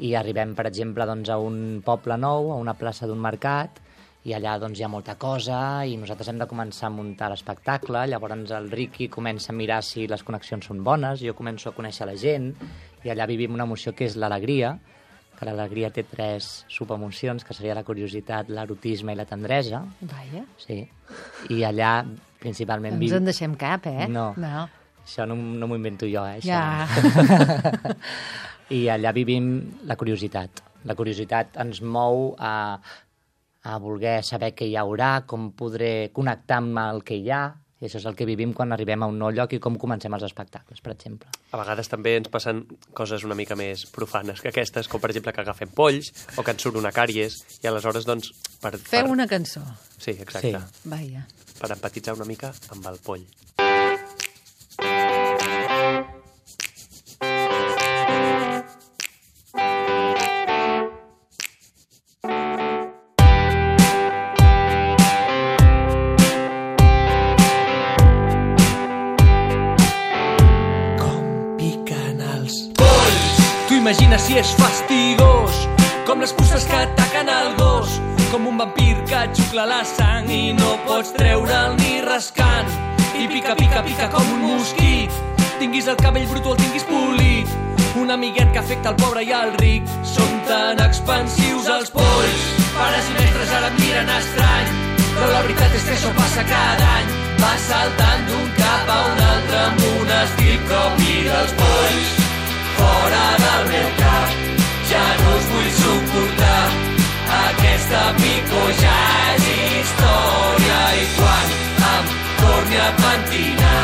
i 0.00 0.14
arribem, 0.14 0.54
per 0.54 0.64
exemple, 0.70 1.04
doncs, 1.06 1.28
a 1.28 1.36
un 1.42 1.82
poble 1.84 2.16
nou, 2.16 2.52
a 2.52 2.56
una 2.56 2.74
plaça 2.78 3.06
d'un 3.06 3.18
mercat, 3.20 3.80
i 4.26 4.34
allà 4.34 4.56
doncs, 4.58 4.80
hi 4.80 4.84
ha 4.84 4.90
molta 4.90 5.14
cosa 5.20 5.84
i 5.86 5.96
nosaltres 6.00 6.28
hem 6.32 6.40
de 6.40 6.48
començar 6.50 6.88
a 6.88 6.94
muntar 6.94 7.30
l'espectacle, 7.30 8.02
llavors 8.10 8.50
el 8.56 8.70
Ricky 8.70 9.08
comença 9.08 9.52
a 9.52 9.56
mirar 9.56 9.80
si 9.86 10.08
les 10.10 10.24
connexions 10.26 10.66
són 10.66 10.82
bones, 10.84 11.22
jo 11.22 11.36
començo 11.38 11.70
a 11.70 11.76
conèixer 11.76 12.08
la 12.08 12.16
gent, 12.18 12.50
i 13.04 13.12
allà 13.12 13.28
vivim 13.30 13.54
una 13.54 13.68
emoció 13.68 13.94
que 13.94 14.08
és 14.08 14.18
l'alegria, 14.18 14.74
que 15.38 15.46
l'alegria 15.46 15.92
té 15.94 16.02
tres 16.02 16.64
subemocions, 16.66 17.44
que 17.46 17.54
seria 17.54 17.76
la 17.78 17.84
curiositat, 17.86 18.50
l'erotisme 18.50 19.14
i 19.14 19.18
la 19.18 19.26
tendresa, 19.28 19.84
Vaja. 20.00 20.42
sí, 20.58 20.82
i 21.54 21.62
allà 21.64 22.02
principalment... 22.42 22.98
No 22.98 23.06
ens 23.06 23.20
en 23.20 23.30
deixem 23.30 23.54
cap, 23.58 23.86
eh? 23.86 24.08
No. 24.10 24.32
no. 24.36 24.66
Això 25.04 25.24
no, 25.30 25.38
no 25.38 25.68
m'ho 25.70 25.78
invento 25.78 26.08
jo, 26.10 26.26
eh? 26.26 26.42
Això. 26.42 26.58
Ja. 26.58 27.94
I 28.76 28.82
allà 28.92 29.14
vivim 29.16 29.46
la 29.88 29.96
curiositat. 29.96 30.60
La 30.84 30.94
curiositat 30.98 31.56
ens 31.62 31.80
mou 31.80 32.34
a, 32.36 32.76
a 33.68 33.78
voler 33.82 34.20
saber 34.24 34.54
què 34.56 34.68
hi 34.68 34.76
haurà, 34.80 35.22
com 35.28 35.50
podré 35.56 36.10
connectar 36.16 36.62
amb 36.62 36.80
el 36.80 37.02
que 37.04 37.18
hi 37.20 37.28
ha, 37.34 37.42
i 37.78 37.86
això 37.86 38.00
és 38.00 38.06
el 38.10 38.16
que 38.18 38.26
vivim 38.26 38.52
quan 38.56 38.74
arribem 38.74 39.04
a 39.04 39.08
un 39.10 39.20
nou 39.20 39.30
lloc 39.30 39.52
i 39.54 39.60
com 39.62 39.76
comencem 39.78 40.14
els 40.16 40.24
espectacles, 40.26 40.80
per 40.82 40.94
exemple. 40.96 41.30
A 41.52 41.60
vegades 41.60 41.90
també 41.92 42.16
ens 42.18 42.30
passen 42.32 42.64
coses 42.96 43.26
una 43.28 43.36
mica 43.38 43.58
més 43.58 43.84
profanes 43.94 44.42
que 44.42 44.50
aquestes, 44.50 44.90
com 44.90 45.02
per 45.02 45.12
exemple 45.12 45.34
que 45.36 45.44
agafem 45.44 45.70
polls 45.70 46.10
o 46.36 46.42
que 46.42 46.56
ens 46.56 46.64
surt 46.66 46.80
una 46.80 46.94
càries, 46.94 47.38
i 47.62 47.70
aleshores, 47.70 48.08
doncs, 48.08 48.32
per... 48.62 48.74
Feu 48.80 49.04
per... 49.04 49.14
una 49.14 49.28
cançó. 49.30 49.62
Sí, 49.98 50.16
exacte. 50.16 50.56
Sí. 50.58 50.90
Vaja. 50.90 51.26
Per 51.58 51.74
empatitzar 51.74 52.18
una 52.18 52.26
mica 52.26 52.54
amb 52.74 52.90
el 52.90 52.98
poll. 53.04 53.26
Xucla 79.48 79.64
la 79.64 79.84
sang 79.84 80.28
i 80.28 80.52
no 80.52 80.74
pots 80.84 81.12
treure'l 81.16 81.76
ni 81.80 82.02
rascant. 82.04 82.68
I 83.16 83.26
pica, 83.28 83.54
pica, 83.56 83.80
pica 83.82 84.08
com 84.12 84.26
un 84.34 84.42
mosquit, 84.44 85.14
tinguis 85.58 85.88
el 85.88 85.96
cabell 85.96 86.26
brut 86.28 86.46
o 86.46 86.52
el 86.52 86.58
tinguis 86.60 86.84
polit. 86.84 87.48
Un 87.96 88.10
amiguet 88.12 88.52
que 88.52 88.60
afecta 88.60 88.92
el 88.92 88.98
pobre 89.00 89.22
i 89.24 89.32
el 89.32 89.54
ric, 89.56 89.88
són 90.04 90.34
tan 90.48 90.82
expansius 90.84 91.70
els 91.76 91.88
polls. 91.94 92.44
Pares 92.76 93.08
i 93.08 93.14
mestres 93.16 93.54
ara 93.60 93.70
et 93.72 93.80
miren 93.80 94.12
estrany, 94.18 94.74
però 95.14 95.30
la 95.32 95.40
veritat 95.46 95.78
és 95.80 95.88
que 95.88 95.96
això 95.96 96.12
passa 96.18 96.44
cada 96.52 96.92
any. 96.98 97.08
Va 97.40 97.54
saltant 97.64 98.28
d'un 98.28 98.52
cap 98.60 98.92
a 98.92 99.00
un 99.14 99.24
altre 99.30 99.62
amb 99.62 99.86
un 99.94 100.14
estil 100.18 100.60
propi 100.68 101.16
dels 101.30 101.56
polls. 101.62 102.12
Fora 102.76 103.24
del 103.46 103.72
meu 103.72 103.88
cap, 104.04 104.38
ja 104.92 105.08
no 105.24 105.34
us 105.40 105.50
vull 105.54 105.72
suportar. 105.80 106.62
Aquesta 107.38 108.04
picor 108.20 108.70
pentinar, 112.96 113.82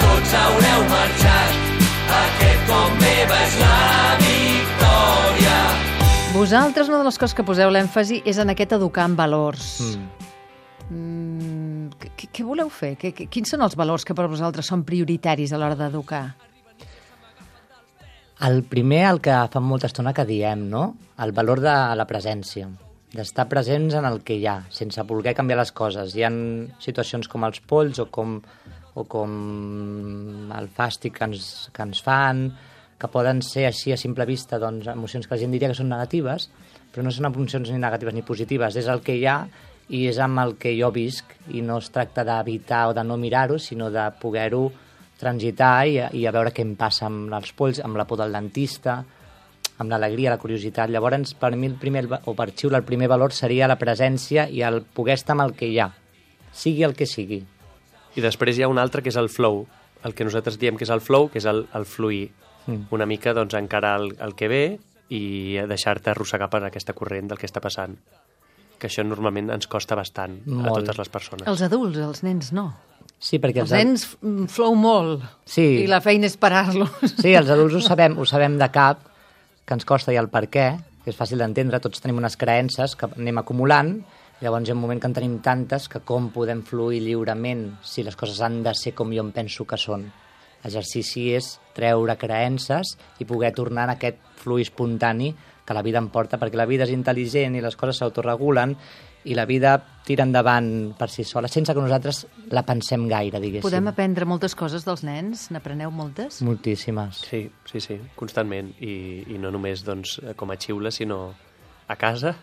tots 0.00 0.34
haureu 0.40 0.80
marxat. 0.90 1.52
Aquest 2.20 2.64
com 2.70 2.96
meva 3.02 3.38
és 3.46 3.54
la 3.60 4.16
victòria. 4.22 5.56
Vosaltres, 6.34 6.88
una 6.90 6.98
de 6.98 7.06
les 7.10 7.18
coses 7.18 7.34
que 7.38 7.44
poseu 7.46 7.70
l'èmfasi 7.70 8.22
és 8.26 8.38
en 8.42 8.50
aquest 8.50 8.72
educar 8.78 9.06
en 9.10 9.16
valors. 9.18 9.70
Mm. 9.86 10.26
Mm, 10.90 11.88
què, 12.18 12.28
què 12.34 12.44
voleu 12.46 12.68
fer? 12.70 12.96
Què, 12.98 13.12
què- 13.14 13.28
quins 13.30 13.50
són 13.54 13.62
els 13.62 13.76
valors 13.78 14.04
que 14.04 14.14
per 14.14 14.26
vosaltres 14.26 14.66
són 14.66 14.82
prioritaris 14.84 15.52
a 15.52 15.58
l'hora 15.58 15.76
d'educar? 15.78 16.24
El 18.40 18.62
primer, 18.64 19.02
el 19.10 19.20
que 19.20 19.34
fa 19.52 19.60
molta 19.60 19.86
estona 19.90 20.14
que 20.16 20.24
diem, 20.24 20.62
no? 20.70 20.94
El 21.20 21.32
valor 21.36 21.60
de 21.60 21.74
la 21.94 22.06
presència, 22.08 22.66
d'estar 23.14 23.48
presents 23.50 23.96
en 23.98 24.06
el 24.06 24.20
que 24.26 24.36
hi 24.38 24.46
ha, 24.46 24.60
sense 24.70 25.02
voler 25.06 25.34
canviar 25.34 25.58
les 25.60 25.72
coses. 25.74 26.14
Hi 26.14 26.24
ha 26.26 26.30
situacions 26.82 27.28
com 27.30 27.46
els 27.48 27.60
polls 27.60 27.98
o 28.02 28.06
com, 28.12 28.36
o 28.94 29.06
com 29.10 29.32
el 30.56 30.68
fàstic 30.76 31.18
que 31.18 31.26
ens, 31.26 31.48
que 31.74 31.86
ens 31.86 32.02
fan, 32.06 32.44
que 33.00 33.08
poden 33.10 33.40
ser 33.42 33.64
així 33.66 33.94
a 33.94 33.98
simple 33.98 34.26
vista 34.28 34.60
doncs, 34.62 34.86
emocions 34.92 35.26
que 35.26 35.34
la 35.34 35.40
gent 35.40 35.56
diria 35.56 35.70
que 35.72 35.78
són 35.78 35.90
negatives, 35.90 36.50
però 36.92 37.06
no 37.06 37.12
són 37.14 37.30
emocions 37.30 37.70
ni 37.72 37.80
negatives 37.80 38.14
ni 38.14 38.26
positives, 38.26 38.76
és 38.76 38.90
el 38.92 39.02
que 39.02 39.16
hi 39.16 39.26
ha 39.26 39.40
i 39.90 40.04
és 40.06 40.20
amb 40.22 40.38
el 40.42 40.54
que 40.60 40.76
jo 40.78 40.92
visc 40.94 41.32
i 41.50 41.64
no 41.66 41.80
es 41.82 41.90
tracta 41.90 42.22
d'evitar 42.26 42.90
o 42.90 42.94
de 42.94 43.02
no 43.06 43.16
mirar-ho, 43.18 43.58
sinó 43.58 43.90
de 43.90 44.04
poder-ho 44.20 44.68
transitar 45.20 45.86
i, 45.88 45.96
i 46.20 46.26
a 46.26 46.34
veure 46.34 46.52
què 46.54 46.62
em 46.62 46.76
passa 46.78 47.08
amb 47.08 47.32
els 47.34 47.50
polls, 47.56 47.80
amb 47.82 47.98
la 47.98 48.06
por 48.06 48.20
del 48.20 48.36
dentista, 48.36 49.00
amb 49.80 49.90
l'alegria, 49.90 50.30
la 50.34 50.38
curiositat. 50.38 50.90
Llavors, 50.92 51.32
per 51.40 51.54
mi, 51.56 51.70
el 51.70 51.78
primer, 51.80 52.04
o 52.28 52.34
per 52.36 52.50
Xiula, 52.52 52.78
el 52.82 52.84
primer 52.88 53.08
valor 53.08 53.32
seria 53.32 53.68
la 53.70 53.78
presència 53.80 54.46
i 54.52 54.60
el 54.66 54.82
poder 54.84 55.16
estar 55.16 55.32
amb 55.36 55.46
el 55.48 55.54
que 55.56 55.70
hi 55.70 55.78
ha, 55.80 55.88
sigui 56.52 56.84
el 56.84 56.94
que 56.98 57.08
sigui. 57.08 57.40
I 58.16 58.20
després 58.24 58.58
hi 58.58 58.64
ha 58.66 58.68
un 58.68 58.78
altre 58.82 59.02
que 59.02 59.08
és 59.12 59.16
el 59.20 59.30
flow, 59.32 59.64
el 60.04 60.14
que 60.16 60.24
nosaltres 60.26 60.58
diem 60.60 60.76
que 60.76 60.84
és 60.84 60.92
el 60.92 61.00
flow, 61.04 61.28
que 61.32 61.38
és 61.40 61.46
el, 61.48 61.64
el 61.76 61.86
fluir. 61.88 62.30
Mm. 62.66 62.88
Una 62.92 63.06
mica 63.08 63.32
doncs, 63.36 63.54
encarar 63.56 63.96
el, 64.00 64.14
el 64.20 64.34
que 64.36 64.48
ve 64.52 64.62
i 65.10 65.58
deixar-te 65.68 66.12
arrossegar 66.12 66.50
per 66.52 66.62
aquesta 66.66 66.92
corrent 66.96 67.30
del 67.32 67.38
que 67.40 67.48
està 67.48 67.62
passant. 67.64 67.96
Que 68.80 68.88
això 68.88 69.04
normalment 69.04 69.50
ens 69.52 69.68
costa 69.68 69.96
bastant 69.98 70.38
a 70.46 70.54
Molt. 70.54 70.80
totes 70.80 71.00
les 71.00 71.10
persones. 71.12 71.48
Els 71.50 71.62
adults, 71.66 71.98
els 72.00 72.22
nens 72.24 72.52
no. 72.56 72.70
Sí, 73.20 73.36
perquè 73.40 73.60
Els 73.64 73.72
nens 73.76 74.06
mm, 74.22 74.46
flou 74.48 74.72
molt 74.80 75.24
Sí. 75.44 75.64
i 75.82 75.86
la 75.90 76.00
feina 76.00 76.28
és 76.30 76.38
parar-los. 76.40 76.88
Sí, 77.20 77.34
els 77.36 77.50
adults 77.52 77.76
ho 77.76 77.82
sabem, 77.84 78.16
ho 78.16 78.24
sabem 78.28 78.56
de 78.60 78.68
cap, 78.72 79.02
que 79.70 79.76
ens 79.78 79.86
costa 79.86 80.10
i 80.10 80.16
el 80.18 80.26
per 80.26 80.48
què, 80.50 80.64
que 81.04 81.12
és 81.12 81.14
fàcil 81.14 81.38
d'entendre, 81.38 81.78
tots 81.78 82.02
tenim 82.02 82.16
unes 82.18 82.34
creences 82.34 82.96
que 82.98 83.06
anem 83.06 83.38
acumulant, 83.38 83.92
llavors 84.42 84.66
hi 84.66 84.72
ha 84.72 84.74
un 84.74 84.80
moment 84.82 84.98
que 84.98 85.06
en 85.06 85.14
tenim 85.14 85.36
tantes 85.44 85.86
que 85.92 86.00
com 86.02 86.26
podem 86.34 86.64
fluir 86.66 86.98
lliurement 87.04 87.62
si 87.86 88.02
les 88.02 88.18
coses 88.18 88.40
han 88.42 88.64
de 88.66 88.72
ser 88.74 88.96
com 88.98 89.14
jo 89.14 89.22
em 89.22 89.30
penso 89.36 89.68
que 89.70 89.78
són. 89.78 90.08
L'exercici 90.64 91.28
és 91.38 91.52
treure 91.76 92.18
creences 92.18 92.96
i 93.22 93.28
poder 93.30 93.52
tornar 93.54 93.86
en 93.86 93.94
aquest 93.94 94.18
fluir 94.42 94.66
espontani 94.66 95.30
que 95.64 95.76
la 95.78 95.86
vida 95.86 96.02
em 96.02 96.10
porta, 96.10 96.40
perquè 96.40 96.58
la 96.58 96.66
vida 96.66 96.88
és 96.88 96.90
intel·ligent 96.96 97.54
i 97.54 97.62
les 97.62 97.78
coses 97.78 98.02
s'autoregulen 98.02 98.74
i 99.24 99.36
la 99.36 99.44
vida 99.48 99.74
tira 100.06 100.24
endavant 100.24 100.94
per 100.98 101.10
si 101.12 101.24
sola, 101.28 101.48
sense 101.52 101.74
que 101.76 101.82
nosaltres 101.82 102.24
la 102.50 102.64
pensem 102.66 103.06
gaire, 103.10 103.40
diguéssim. 103.42 103.66
Podem 103.66 103.90
aprendre 103.90 104.26
moltes 104.28 104.56
coses 104.58 104.86
dels 104.86 105.04
nens? 105.06 105.48
N'apreneu 105.54 105.92
moltes? 105.94 106.40
Moltíssimes. 106.46 107.24
Sí, 107.28 107.44
sí, 107.68 107.84
sí, 107.84 108.00
constantment. 108.16 108.72
I, 108.80 108.94
i 109.28 109.38
no 109.42 109.52
només 109.54 109.84
doncs, 109.86 110.18
com 110.40 110.50
a 110.50 110.58
xiula, 110.60 110.92
sinó 110.94 111.28
a 111.90 111.96
casa 111.98 112.36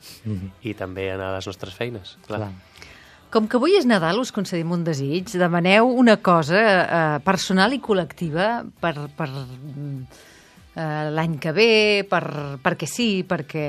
i 0.62 0.76
també 0.78 1.10
a 1.14 1.18
les 1.38 1.48
nostres 1.50 1.76
feines. 1.76 2.18
Clar. 2.28 2.46
Clar. 2.46 2.54
Com 3.34 3.48
que 3.52 3.58
avui 3.60 3.76
és 3.76 3.84
Nadal, 3.88 4.22
us 4.22 4.32
concedim 4.32 4.72
un 4.72 4.86
desig. 4.88 5.34
Demaneu 5.36 5.90
una 5.92 6.16
cosa 6.24 6.62
eh, 6.64 7.20
personal 7.26 7.76
i 7.76 7.82
col·lectiva 7.84 8.62
per, 8.80 8.94
per 9.18 9.28
mm, 9.28 10.22
eh, 10.78 11.10
l'any 11.12 11.38
que 11.42 11.52
ve, 11.56 12.06
per, 12.10 12.24
perquè 12.64 12.88
sí, 12.90 13.26
perquè 13.28 13.68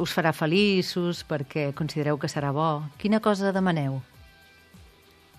us 0.00 0.14
farà 0.14 0.32
feliços, 0.36 1.24
perquè 1.26 1.72
considereu 1.74 2.18
que 2.20 2.30
serà 2.30 2.52
bo. 2.54 2.84
Quina 3.00 3.20
cosa 3.20 3.52
demaneu? 3.52 3.98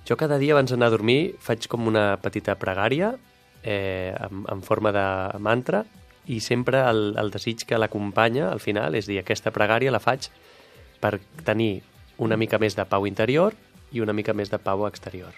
Jo 0.06 0.18
cada 0.20 0.38
dia 0.38 0.54
abans 0.54 0.70
d'anar 0.70 0.92
a 0.92 0.94
dormir 0.94 1.36
faig 1.42 1.66
com 1.72 1.88
una 1.90 2.20
petita 2.22 2.54
pregària 2.62 3.16
eh, 3.64 4.14
en, 4.14 4.44
en 4.52 4.62
forma 4.62 4.92
de 4.94 5.06
mantra 5.42 5.82
i 6.30 6.38
sempre 6.42 6.84
el, 6.86 7.16
el 7.18 7.32
desig 7.34 7.66
que 7.66 7.80
l'acompanya 7.80 8.52
al 8.52 8.62
final 8.62 8.98
és 8.98 9.10
dir, 9.10 9.18
aquesta 9.22 9.54
pregària 9.54 9.94
la 9.94 10.02
faig 10.04 10.30
per 11.02 11.18
tenir 11.46 11.80
una 12.22 12.38
mica 12.38 12.60
més 12.62 12.78
de 12.78 12.86
pau 12.86 13.08
interior 13.10 13.56
i 13.94 14.02
una 14.02 14.14
mica 14.14 14.34
més 14.34 14.52
de 14.52 14.60
pau 14.62 14.86
exterior. 14.88 15.34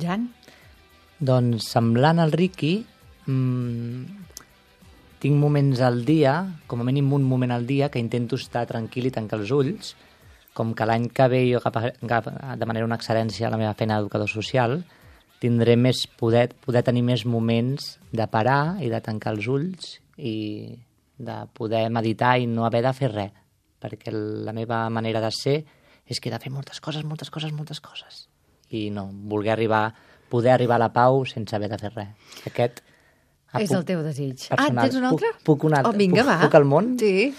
Jan? 0.00 0.30
Doncs 1.20 1.68
semblant 1.70 2.18
al 2.18 2.32
Ricky, 2.32 2.82
mmm, 3.26 4.06
tinc 5.22 5.36
moments 5.38 5.80
al 5.80 6.04
dia, 6.04 6.34
com 6.66 6.80
a 6.80 6.84
mínim 6.84 7.12
un 7.14 7.22
moment 7.22 7.52
al 7.54 7.66
dia, 7.66 7.88
que 7.90 8.00
intento 8.02 8.36
estar 8.36 8.66
tranquil 8.66 9.06
i 9.06 9.12
tancar 9.14 9.38
els 9.40 9.52
ulls, 9.54 9.92
com 10.52 10.74
que 10.76 10.84
l'any 10.88 11.06
que 11.14 11.28
ve 11.30 11.44
jo 11.48 11.60
agaf- 11.62 11.94
agaf- 12.02 12.32
demanaré 12.58 12.84
una 12.84 12.98
excel·lència 12.98 13.46
a 13.46 13.52
la 13.54 13.60
meva 13.60 13.74
feina 13.78 13.96
d'educador 13.98 14.28
social, 14.28 14.82
tindré 15.40 15.76
més 15.76 16.04
poder, 16.18 16.50
poder 16.62 16.82
tenir 16.86 17.02
més 17.02 17.24
moments 17.26 17.96
de 18.12 18.26
parar 18.30 18.78
i 18.82 18.90
de 18.90 19.00
tancar 19.00 19.32
els 19.34 19.46
ulls 19.50 19.96
i 20.18 20.76
de 21.18 21.38
poder 21.54 21.88
meditar 21.90 22.36
i 22.38 22.46
no 22.46 22.66
haver 22.66 22.82
de 22.84 22.92
fer 22.92 23.10
res, 23.14 23.32
perquè 23.82 24.12
la 24.12 24.52
meva 24.52 24.84
manera 24.90 25.22
de 25.22 25.30
ser 25.34 25.56
és 26.06 26.20
que 26.20 26.28
he 26.28 26.32
de 26.34 26.38
fer 26.42 26.50
moltes 26.52 26.80
coses, 26.82 27.04
moltes 27.06 27.30
coses, 27.30 27.52
moltes 27.54 27.80
coses. 27.80 28.26
I 28.70 28.90
no, 28.90 29.08
voler 29.12 29.52
arribar, 29.54 29.92
poder 30.28 30.52
arribar 30.52 30.76
a 30.76 30.84
la 30.86 30.92
pau 30.92 31.24
sense 31.26 31.54
haver 31.56 31.70
de 31.70 31.78
fer 31.78 31.92
res. 31.94 32.32
Aquest 32.46 32.82
és 33.60 33.68
puc- 33.68 33.76
el 33.78 33.84
teu 33.84 34.02
desig. 34.02 34.46
Ah, 34.50 34.56
personal. 34.56 34.84
tens 34.88 34.96
un 34.96 35.04
altre? 35.04 35.32
Puc, 35.38 35.44
puc 35.44 35.64
un 35.64 35.74
altre. 35.74 35.92
Oh, 35.92 35.98
vinga, 35.98 36.22
puc, 36.22 36.30
va. 36.30 36.38
Puc 36.46 36.54
al 36.54 36.64
món? 36.64 36.98
Sí. 36.98 37.34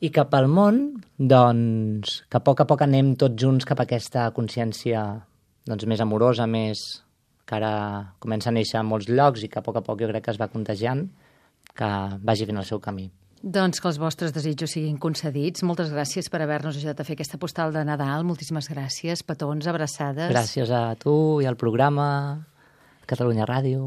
I 0.00 0.10
cap 0.14 0.34
al 0.38 0.46
món, 0.46 1.02
doncs, 1.18 2.22
que 2.30 2.36
a 2.38 2.40
poc 2.44 2.60
a 2.62 2.66
poc 2.70 2.82
anem 2.86 3.16
tots 3.18 3.34
junts 3.42 3.64
cap 3.66 3.80
a 3.80 3.86
aquesta 3.88 4.28
consciència 4.36 5.02
doncs, 5.66 5.86
més 5.90 6.00
amorosa, 6.00 6.46
més 6.46 7.02
que 7.48 7.56
ara 7.56 8.14
comença 8.20 8.50
a 8.50 8.52
néixer 8.52 8.78
en 8.78 8.86
molts 8.86 9.08
llocs 9.08 9.42
i 9.42 9.48
que 9.48 9.58
a 9.58 9.62
poc 9.64 9.76
a 9.76 9.82
poc 9.82 9.98
jo 10.00 10.08
crec 10.08 10.24
que 10.24 10.30
es 10.30 10.38
va 10.40 10.48
contagiant, 10.52 11.08
que 11.74 11.88
vagi 12.22 12.46
fent 12.46 12.58
el 12.60 12.64
seu 12.68 12.78
camí. 12.78 13.10
Doncs 13.42 13.78
que 13.80 13.86
els 13.88 13.98
vostres 14.02 14.32
desitjos 14.34 14.72
siguin 14.74 14.96
concedits. 14.98 15.62
Moltes 15.62 15.92
gràcies 15.94 16.26
per 16.28 16.40
haver-nos 16.42 16.76
ajudat 16.76 17.00
a 17.00 17.04
fer 17.06 17.14
aquesta 17.14 17.38
postal 17.38 17.72
de 17.72 17.84
Nadal. 17.86 18.24
Moltíssimes 18.26 18.66
gràcies. 18.68 19.22
Petons, 19.22 19.66
abraçades. 19.70 20.30
Gràcies 20.32 20.70
a 20.74 20.94
tu 20.98 21.38
i 21.40 21.46
al 21.46 21.54
programa 21.56 22.47
Catalunya 23.08 23.46
Ràdio. 23.48 23.86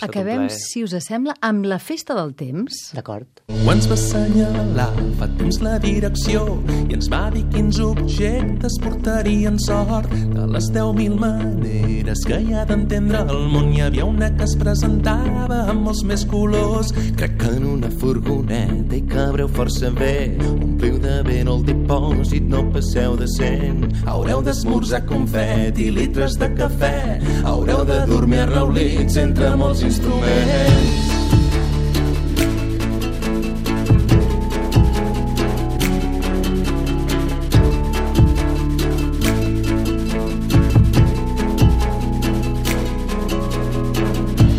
Acabem, 0.00 0.46
si 0.48 0.80
us 0.86 0.94
sembla, 1.04 1.34
amb 1.44 1.66
la 1.68 1.76
festa 1.78 2.16
del 2.16 2.32
temps. 2.32 2.88
D'acord. 2.96 3.42
Quan 3.52 3.76
ens 3.76 3.86
va 3.90 3.96
assenyalar 3.98 4.88
fa 5.20 5.28
temps 5.38 5.60
la 5.62 5.76
direcció 5.82 6.42
i 6.88 6.96
ens 6.96 7.10
va 7.12 7.26
dir 7.34 7.44
quins 7.52 7.78
objectes 7.84 8.78
portarien 8.82 9.58
sort 9.60 10.08
de 10.10 10.46
les 10.54 10.70
10.000 10.74 11.18
maneres 11.20 12.24
que 12.26 12.40
hi 12.40 12.56
ha 12.56 12.64
d'entendre 12.68 13.22
el 13.28 13.46
món 13.52 13.70
hi 13.72 13.84
havia 13.84 14.08
una 14.08 14.30
que 14.34 14.48
es 14.48 14.56
presentava 14.58 15.60
amb 15.70 15.86
molts 15.86 16.02
més 16.08 16.24
colors 16.28 16.92
Crec 17.16 17.36
que 17.38 17.52
en 17.56 17.64
una 17.68 17.90
furgoneta 18.00 18.96
hi 18.96 19.02
cabreu 19.08 19.48
força 19.52 19.90
bé. 19.94 20.34
Ompliu 20.48 20.98
de 21.02 21.18
vent 21.26 21.50
el 21.52 21.62
dipòsit, 21.68 22.48
no 22.50 22.64
passeu 22.74 23.16
de 23.20 23.28
cent. 23.36 23.84
Haureu 24.08 24.42
d'esmorzar 24.44 25.02
confet 25.08 25.78
i 25.78 25.90
litres 25.94 26.38
de 26.40 26.48
cafè. 26.56 27.20
Haureu 27.48 27.84
de 27.88 28.00
dormir 28.10 28.46
arraulits 28.62 29.16
entre 29.16 29.56
molts 29.56 29.82
instruments. 29.82 31.00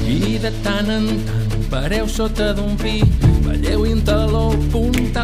I 0.08 0.38
de 0.40 0.52
tant 0.64 0.90
en 0.90 1.08
tant 1.28 1.70
pareu 1.72 2.08
sota 2.08 2.54
d'un 2.54 2.76
pi, 2.76 3.00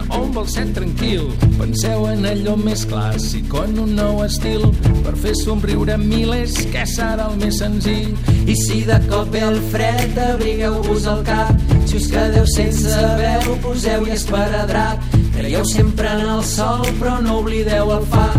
on 0.09 0.31
vol 0.33 0.47
ser 0.49 0.65
tranquil. 0.75 1.29
Penseu 1.57 2.05
en 2.09 2.25
allò 2.29 2.55
més 2.59 2.85
clàssic 2.89 3.53
o 3.53 3.63
en 3.65 3.77
un 3.83 3.95
nou 3.97 4.21
estil 4.25 4.65
per 5.05 5.15
fer 5.19 5.33
somriure 5.39 5.97
milers, 6.01 6.55
què 6.73 6.85
serà 6.89 7.29
el 7.31 7.39
més 7.41 7.59
senzill? 7.61 8.15
I 8.49 8.55
si 8.63 8.81
de 8.87 8.99
cop 9.09 9.31
ve 9.33 9.43
el 9.47 9.59
fred, 9.73 10.17
abrigueu-vos 10.29 11.07
al 11.11 11.23
cap. 11.27 11.51
Si 11.85 11.99
us 11.99 12.07
quedeu 12.11 12.47
sense 12.53 13.03
veu, 13.19 13.57
poseu 13.65 14.07
i 14.07 14.15
esparadrap. 14.15 15.03
Creieu 15.35 15.65
sempre 15.67 16.11
en 16.19 16.25
el 16.37 16.43
sol, 16.43 16.85
però 16.99 17.19
no 17.23 17.39
oblideu 17.43 17.93
el 17.97 18.07
fa. 18.13 18.29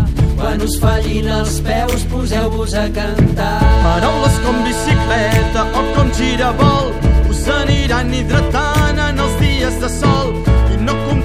Quan 0.41 0.61
us 0.65 0.79
fallin 0.81 1.29
els 1.29 1.59
peus, 1.65 2.05
poseu-vos 2.11 2.75
a 2.77 2.87
cantar. 2.95 3.55
Paraules 3.85 4.43
com 4.45 4.61
bicicleta 4.67 5.69
o 5.69 5.87
com 5.95 6.13
girabol 6.17 6.93
us 7.41 7.47
aniran 7.49 8.13
hidratant 8.13 8.99
en 9.01 9.21
els 9.23 9.37
dies 9.41 9.79
de 9.81 9.89
sol 9.89 10.20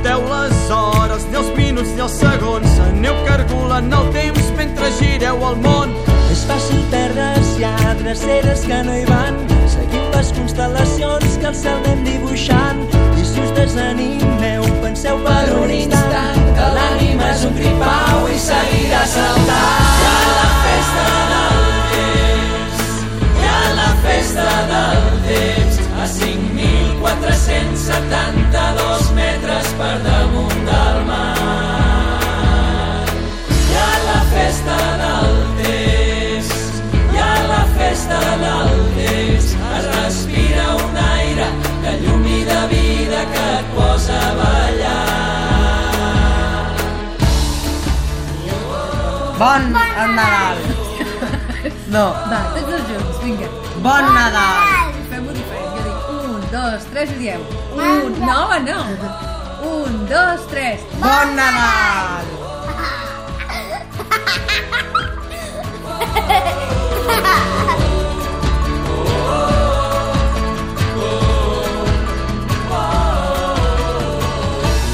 compteu 0.07 0.23
les 0.29 0.71
hores, 0.71 1.27
ni 1.31 1.37
els 1.37 1.49
minuts, 1.57 1.90
ni 1.95 2.01
els 2.01 2.14
segons. 2.21 2.79
Aneu 2.87 3.14
cargolant 3.27 3.92
el 3.92 4.11
temps 4.14 4.51
mentre 4.57 4.90
gireu 5.01 5.42
el 5.49 5.57
món. 5.64 5.95
És 6.31 6.45
fàcil 6.47 6.83
terres 6.92 7.55
i 7.59 7.64
adreceres 7.66 8.62
que 8.69 8.83
no 8.87 8.95
hi 8.95 9.05
van, 9.09 9.38
seguint 9.73 10.07
les 10.14 10.33
constel·lacions 10.37 11.38
que 11.40 11.51
el 11.51 11.57
cel 11.59 11.79
anem 11.81 12.05
dibuixant. 12.07 12.83
I 13.16 13.25
si 13.27 13.42
us 13.42 13.53
desanimeu, 13.57 14.66
penseu 14.85 15.19
per, 15.27 15.38
per 15.49 15.61
un 15.64 15.75
instant 15.75 16.42
que 16.59 16.73
l'ànima 16.79 17.31
és 17.35 17.47
un 17.49 17.57
gripau 17.59 18.27
i 18.31 18.40
seguirà 18.47 19.05
saltant. 19.11 19.95
Ja 20.03 20.19
la 20.38 20.51
festa 20.66 21.07
del 21.33 21.62
temps, 21.95 22.90
ja 23.42 23.62
la 23.81 23.95
festa 24.07 24.51
del 24.75 25.09
temps, 25.31 25.81
a 25.97 26.11
5.000 26.19 26.86
472 27.07 29.14
metres 29.14 29.66
per 29.79 29.95
damunt 30.03 30.59
del 30.66 30.97
mar. 31.07 33.07
Hi 33.55 33.79
ha 33.79 33.92
la 34.07 34.23
festa 34.33 34.79
d'Altes, 35.01 36.49
hi 37.12 37.19
ha 37.23 37.35
la 37.51 37.61
festa 37.77 38.19
d'Altes, 38.42 39.45
es 39.79 39.85
respira 39.95 40.64
un 40.81 40.95
aire 41.05 41.47
de 41.85 41.92
llum 42.03 42.25
i 42.27 42.29
de 42.49 42.61
vida 42.73 43.21
que 43.35 43.45
et 43.61 43.66
posa 43.77 44.16
a 44.31 44.33
ballar. 44.40 45.05
Bon, 49.38 49.62
bon 49.77 50.11
Nadal! 50.19 50.59
No. 51.95 52.07
Va, 52.33 52.40
tots 52.57 52.83
junts, 52.90 53.16
vinga. 53.23 53.49
Bon 53.87 54.05
Nadal! 54.19 54.76
Tres 57.07 57.16
i 57.16 57.19
diem. 57.19 57.40
Un, 57.75 58.21
no, 58.21 58.59
no. 58.59 58.81
Un, 59.66 60.07
dos, 60.07 60.47
tres. 60.51 60.81
Bon 61.01 61.37
Nadal. 61.37 62.27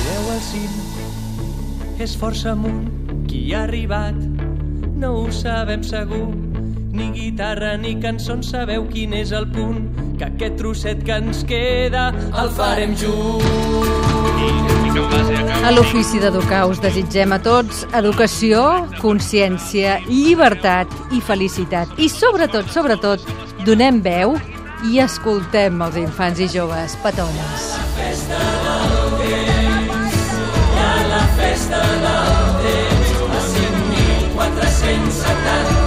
Mireu 0.03 0.31
al 0.33 0.41
cim, 0.51 0.71
és 1.99 2.17
força 2.17 2.53
amunt 2.53 2.87
qui 3.29 3.53
ha 3.55 3.65
arribat. 3.65 4.17
No 5.03 5.17
ho 5.19 5.31
sabem 5.33 5.83
segur, 5.83 6.29
ni 6.93 7.11
guitarra 7.11 7.77
ni 7.77 7.97
cançons 8.01 8.53
sabeu 8.53 8.87
quin 8.93 9.15
és 9.19 9.33
el 9.35 9.49
punt, 9.51 9.89
que 10.19 10.29
aquest 10.29 10.59
trosset 10.61 11.03
que 11.07 11.15
ens 11.23 11.43
queda 11.49 12.11
el 12.43 12.49
farem 12.57 12.97
junts. 12.99 14.03
A 15.63 15.71
l'ofici 15.73 16.19
d'educar 16.21 16.67
us 16.69 16.81
desitgem 16.83 17.33
a 17.33 17.39
tots 17.43 17.87
educació, 17.97 18.87
consciència, 18.99 20.01
llibertat 20.09 20.89
i 21.17 21.21
felicitat. 21.25 21.89
I 22.03 22.09
sobretot, 22.13 22.69
sobretot, 22.75 23.21
donem 23.67 24.03
veu 24.05 24.37
i 24.91 24.99
escoltem 25.03 25.83
els 25.87 25.97
infants 26.03 26.39
i 26.43 26.49
joves 26.51 26.97
petones. 27.05 27.69
La 27.77 27.85
festa 28.01 28.41
del 28.65 29.15
temps, 29.23 30.19
a 30.89 30.91
la 31.13 31.25
festa 31.39 31.81
del 32.09 32.51
temps, 32.67 33.09
a 33.29 33.31
5.470 33.55 35.82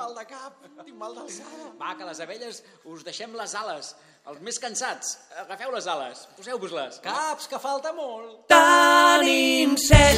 mal 0.00 0.14
de 0.16 0.24
cap, 0.24 0.54
tinc 0.86 0.96
mal 0.96 1.12
d'alçada. 1.12 1.66
Va, 1.80 1.92
que 1.98 2.06
les 2.08 2.20
abelles 2.24 2.62
us 2.88 3.02
deixem 3.04 3.34
les 3.36 3.54
ales. 3.58 3.90
Els 4.30 4.40
més 4.46 4.58
cansats, 4.62 5.10
agafeu 5.42 5.72
les 5.74 5.88
ales, 5.92 6.22
poseu-vos-les. 6.38 7.00
Caps, 7.04 7.48
que 7.50 7.60
falta 7.60 7.92
molt. 7.96 8.46
Tenim 8.52 9.76
set 9.80 10.16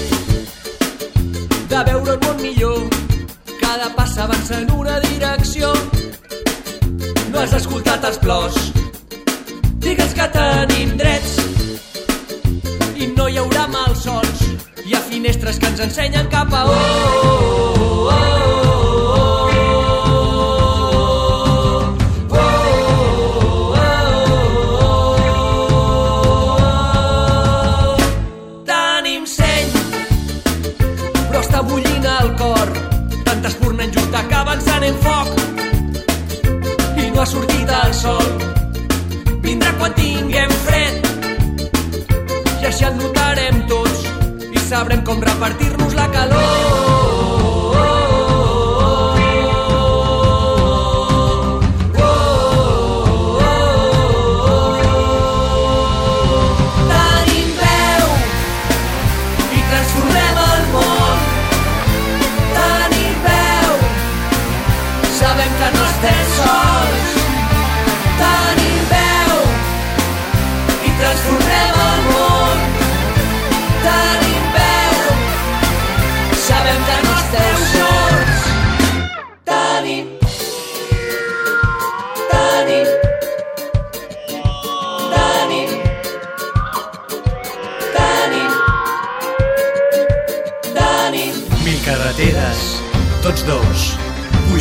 de 1.73 1.83
veure 1.90 2.14
el 2.14 2.21
món 2.27 2.38
millor. 2.42 2.87
Cada 3.62 3.90
pas 3.97 4.14
avança 4.23 4.61
en 4.61 4.71
una 4.77 5.01
direcció. 5.09 5.73
No 7.33 7.42
has 7.42 7.57
escoltat 7.59 8.07
els 8.11 8.23
plors. 8.23 8.59
Digues 9.83 10.14
que 10.18 10.29
tenim 10.37 10.95
drets 11.01 11.38
i 13.03 13.11
no 13.16 13.27
hi 13.27 13.42
haurà 13.42 13.66
malsons. 13.75 14.47
Hi 14.87 14.95
ha 14.95 15.03
finestres 15.11 15.59
que 15.59 15.75
ens 15.75 15.87
ensenyen 15.90 16.31
cap 16.31 16.55
a 16.55 16.66
on. 16.71 18.12
Tenim 18.12 18.62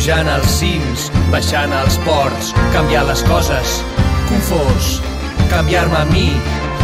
pujant 0.02 0.26
als 0.26 0.50
cims, 0.58 1.02
baixant 1.30 1.70
als 1.78 1.94
ports, 2.02 2.48
canviar 2.74 3.04
les 3.06 3.20
coses, 3.22 3.74
confós, 4.26 4.96
canviar-me 5.52 5.94
a 5.94 6.08
mi, 6.08 6.24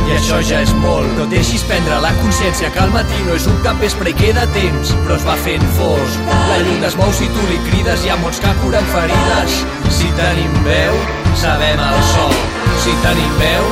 i 0.06 0.12
això 0.14 0.38
ja 0.46 0.60
és 0.62 0.70
molt. 0.78 1.08
No 1.18 1.24
deixis 1.32 1.64
prendre 1.66 1.96
la 1.98 2.12
consciència 2.20 2.70
que 2.70 2.78
al 2.78 2.92
matí 2.94 3.18
no 3.26 3.34
és 3.34 3.48
un 3.50 3.56
capvespre 3.64 4.12
i 4.12 4.14
queda 4.20 4.44
temps, 4.54 4.92
però 5.02 5.16
es 5.16 5.26
va 5.26 5.34
fent 5.42 5.66
fosc. 5.80 6.30
La 6.30 6.60
llum 6.62 6.86
es 6.86 6.94
mou 7.00 7.10
si 7.18 7.26
tu 7.34 7.48
li 7.48 7.58
crides, 7.66 8.04
hi 8.06 8.12
ha 8.14 8.20
mots 8.22 8.38
que 8.44 8.52
curen 8.60 8.86
ferides. 8.92 9.58
Si 9.98 10.12
tenim 10.20 10.54
veu, 10.68 10.94
sabem 11.42 11.82
el 11.88 11.98
sol. 12.12 12.36
Si 12.84 12.94
tenim 13.02 13.34
veu, 13.42 13.66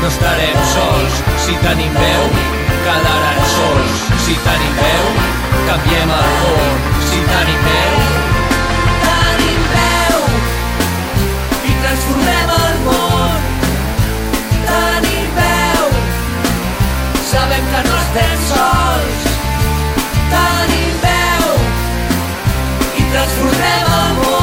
no 0.00 0.10
estarem 0.10 0.58
sols. 0.72 1.22
Si 1.46 1.54
tenim 1.62 2.02
veu, 2.02 2.26
quedaran 2.82 3.46
sols. 3.54 4.02
Si 4.26 4.34
tenim 4.48 4.82
veu, 4.82 5.14
canviem 5.70 6.18
el 6.18 6.36
món. 6.42 6.84
Si 7.12 7.22
tenim 7.30 7.64
veu, 7.70 8.37
transformem 12.08 12.50
el 12.50 12.78
món. 12.84 13.40
Tenim 14.68 15.28
veu, 15.36 15.90
sabem 17.30 17.64
que 17.72 17.82
no 17.88 17.98
estem 17.98 18.34
sols. 18.48 19.28
Tenim 20.32 20.98
veu 21.04 21.54
i 22.96 23.08
transformem 23.12 23.94
el 24.00 24.12
món. 24.22 24.37